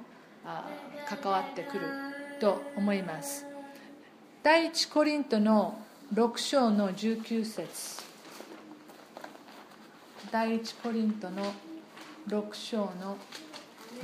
[1.07, 1.87] 関わってくる
[2.41, 3.47] と思います。
[4.43, 5.79] 第一コリントの
[6.15, 8.03] 6章の19節。
[10.31, 11.53] 第一コリントの
[12.29, 13.17] 6章の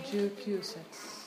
[0.04, 1.17] 19節。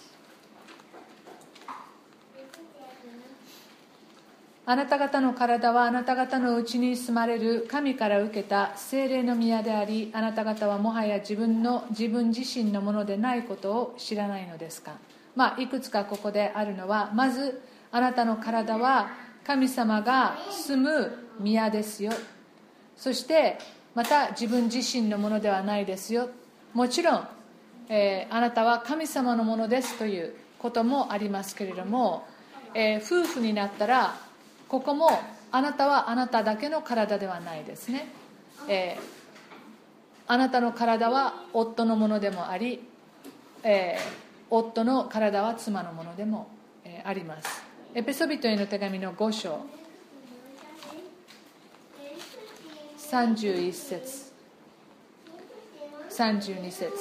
[4.63, 14.97] あなた方の体はあなた方のうちに住まれる神から受けた精霊の宮でありあなた方はもはや自分の自分自身のものでないことを知らないのですか、
[15.35, 17.61] まあ、いくつかここであるのはまず
[17.91, 19.09] あなたの体は
[19.43, 22.13] 神様が住む宮ですよ。
[22.95, 23.57] そして
[23.95, 26.29] また自分自身のものではないですよ。
[26.73, 27.27] もちろん、
[27.89, 32.25] えー、あなたは神様のものですということもありますけれども、
[32.75, 34.15] えー、夫婦になったら
[34.72, 35.10] ここも
[35.52, 38.07] あなたはあなただけの体ではないですね、
[38.69, 39.02] えー、
[40.27, 42.80] あなたの体は夫のものでもあり、
[43.64, 44.02] えー、
[44.49, 46.48] 夫の体は妻のものでも、
[46.85, 47.65] えー、あります。
[47.93, 49.60] エペソビトへの手紙の5章。
[52.98, 54.31] 31節。
[56.10, 56.93] 32節。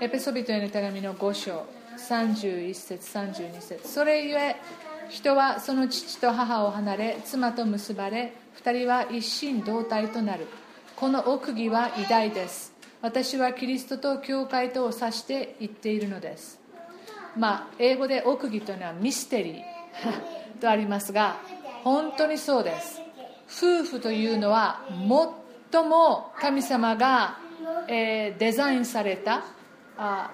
[0.00, 1.66] エペソビトへの手紙の5章。
[1.98, 3.88] 31節32節。
[3.88, 4.54] それゆえ
[5.08, 10.46] 人はその父と母を離れ妻と結ばれ2人は一心同体となる。
[10.96, 12.72] この奥義は偉大です。
[13.02, 16.58] 私はキリストと教会とを指して言っているのです。
[17.36, 19.62] まあ英語で奥義というのはミステリー
[20.60, 21.36] とありますが
[21.84, 23.00] 本当にそうです。
[23.48, 24.80] 夫婦というのは
[25.70, 27.38] 最も神様が、
[27.86, 29.44] えー、デザインされた
[29.96, 30.30] あ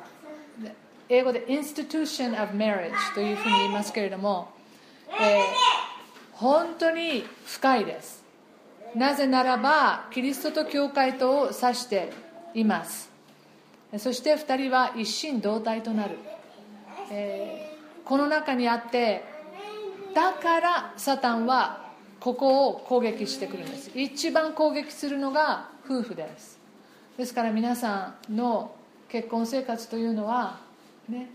[1.09, 4.49] 英語で Institution of Marriage というふうに言いますけれども
[5.21, 5.45] えー、
[6.33, 8.23] 本当に深いです。
[8.95, 12.13] なぜならばキリストと教会とを指して
[12.55, 13.11] います。
[13.99, 16.17] そして2人は一心同体となる、
[17.11, 19.23] えー、この中にあって
[20.15, 21.83] だからサタンは
[22.21, 23.91] ここを攻撃してくるんです。
[23.95, 26.59] 一番攻撃するのが夫婦です。
[27.17, 28.75] ですから皆さんの
[29.09, 30.61] 結婚生活というのは
[31.09, 31.29] ね、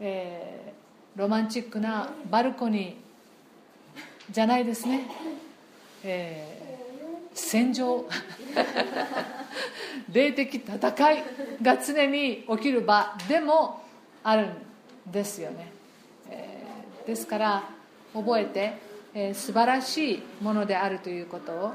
[0.00, 3.09] えー、ロマンチックなバルコニー
[4.30, 5.06] じゃないですね、
[6.04, 8.04] えー、戦場。
[10.12, 11.24] 霊的戦い
[11.62, 13.82] が常に起きる場でも
[14.22, 14.52] あるん
[15.06, 15.72] ですよね、
[16.28, 17.62] えー、ですから
[18.12, 18.74] 覚えて、
[19.14, 21.72] えー、素晴らしいものであるということを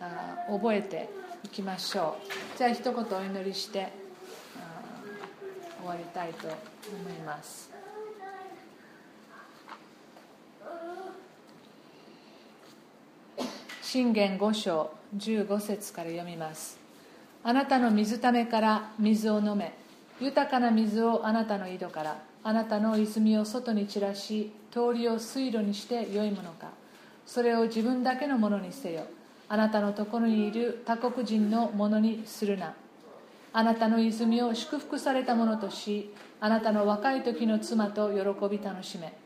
[0.00, 1.08] あ覚えて
[1.44, 2.16] いきましょ
[2.54, 2.58] う。
[2.58, 3.92] じゃあ一言お祈りして
[5.80, 6.56] 終わりたいと思
[7.10, 7.65] います。
[13.96, 16.78] 信玄5章15節から読みます。
[17.42, 19.72] あなたの水ためから水を飲め。
[20.20, 22.22] 豊かな水をあなたの井戸から。
[22.44, 26.72] あなたの泉を外に散らし通りを水路にしてよいものか。
[27.24, 29.04] それを自分だけのものにせよ。
[29.48, 32.74] あなたのところにいる他国人のものにするな。
[33.54, 39.16] あなたの泉を祝福されたものとしあなたの若い時の妻と喜び楽しめ。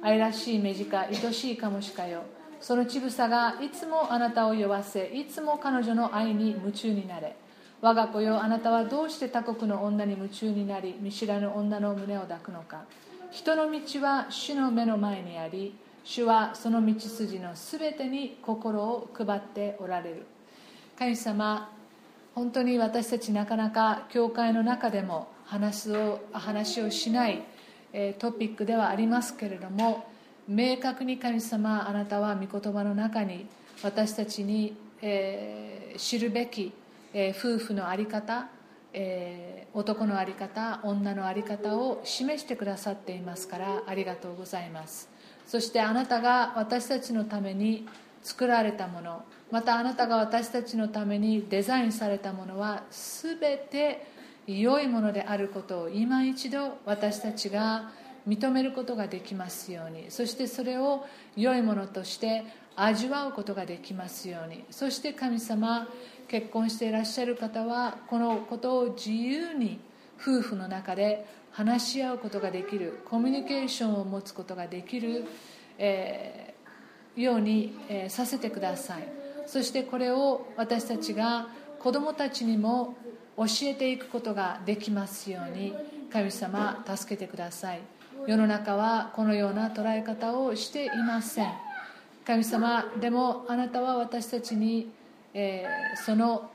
[0.00, 2.22] 愛らしい目近愛しいかもしかよ。
[2.62, 7.34] その乳房がいつもあなたを酔わせいつも彼女の愛に夢中になれ。
[7.80, 12.84] 我が子よあなたはどうして他国の女に夢中になり見知らぬ女の胸を抱くのか。
[13.32, 15.74] 人の道は主の目の前にあり
[16.04, 20.26] 主はその道筋のすべてに心を配っておられる。
[20.96, 21.68] 神様
[22.36, 27.42] 本当に私たちなかなか教会の中でも話を話をしない
[28.20, 30.11] トピックではありますけれども
[30.48, 33.46] 明確に神様あなたは御言葉の中に
[33.82, 36.72] 私たちに、えー、知るべき、
[37.14, 38.48] えー、夫婦の在り方、
[38.92, 45.08] えー、男の在り方女の在り方を示してくださっていますからありがとうございます。
[45.46, 47.86] そしてあなたが私たちのために
[48.22, 54.06] 作られたものまたあなたが私たちのためにデザインされたものは全て
[54.46, 57.90] 良いものであることを今一度私たちが
[58.26, 60.10] 認めることができますように。
[60.10, 61.04] そしてそれを
[61.36, 62.44] 良いものとして
[62.76, 64.64] 味わうことができますように。
[64.70, 65.88] そして神様
[66.28, 69.80] 結婚していらっしゃる方はこのことを自由に
[70.20, 75.26] 夫婦の中で話し合うことができるコミュニケーションを持つことができる、
[75.78, 79.02] えー、ように、えー、させてください。
[79.46, 82.94] そしてこれを私たちが子供たちにも
[83.36, 85.74] 教えていくことができますように
[86.12, 87.80] 神様助けてください。
[88.26, 91.52] 世の中はこのような捉え方をしていません。
[92.24, 94.90] 神様でもあなたは私たちに、
[95.34, 96.50] えー、その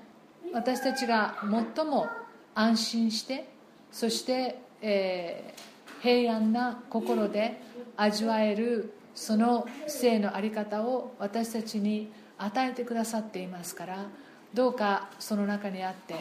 [0.53, 1.35] 私たちが
[1.75, 2.07] 最も
[2.55, 3.49] 安心して
[3.91, 7.61] そして、えー、平安な心で
[7.97, 14.05] 味わえるその性の在り方を私たちに与えてくださっていますから
[14.53, 16.15] どうかその中にあって、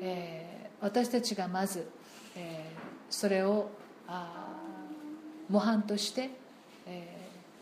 [0.00, 1.86] えー、私たちがまず、
[2.34, 3.68] えー、それを
[5.48, 6.30] 模範として、
[6.86, 7.08] え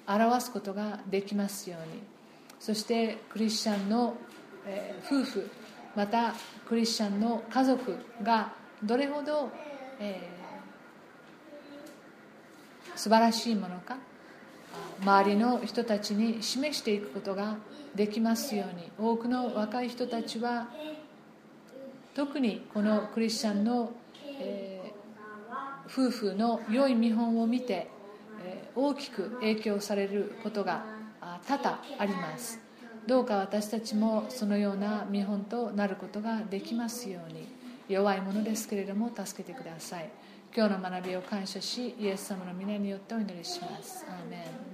[0.06, 2.02] ー、表すことができますように。
[2.58, 4.14] そしてクリスチャンの、
[4.66, 5.50] えー、夫婦
[5.94, 6.34] また
[6.66, 8.52] クリスチャンの家族が
[8.82, 9.50] どれほど、
[10.00, 13.96] えー、素晴らしいものか
[15.02, 17.58] 周りの人たちに示していくことが
[17.94, 18.90] できますように。
[18.98, 20.68] 多くの若い人たちは
[22.14, 23.92] 特にこのクリスチャンの、
[24.40, 24.73] えー、
[25.86, 27.88] 夫婦の良い見本を見て、
[28.74, 30.84] 大きく影響されることが
[31.46, 32.60] 多々あります。
[33.06, 37.46] どうか私たちもそのような見本となることができますように
[37.88, 40.10] 弱いものですけれども助けてください。
[40.56, 44.06] 今日の学びを感謝しイエス様の皆によってお祈りします。
[44.08, 44.73] アーメン。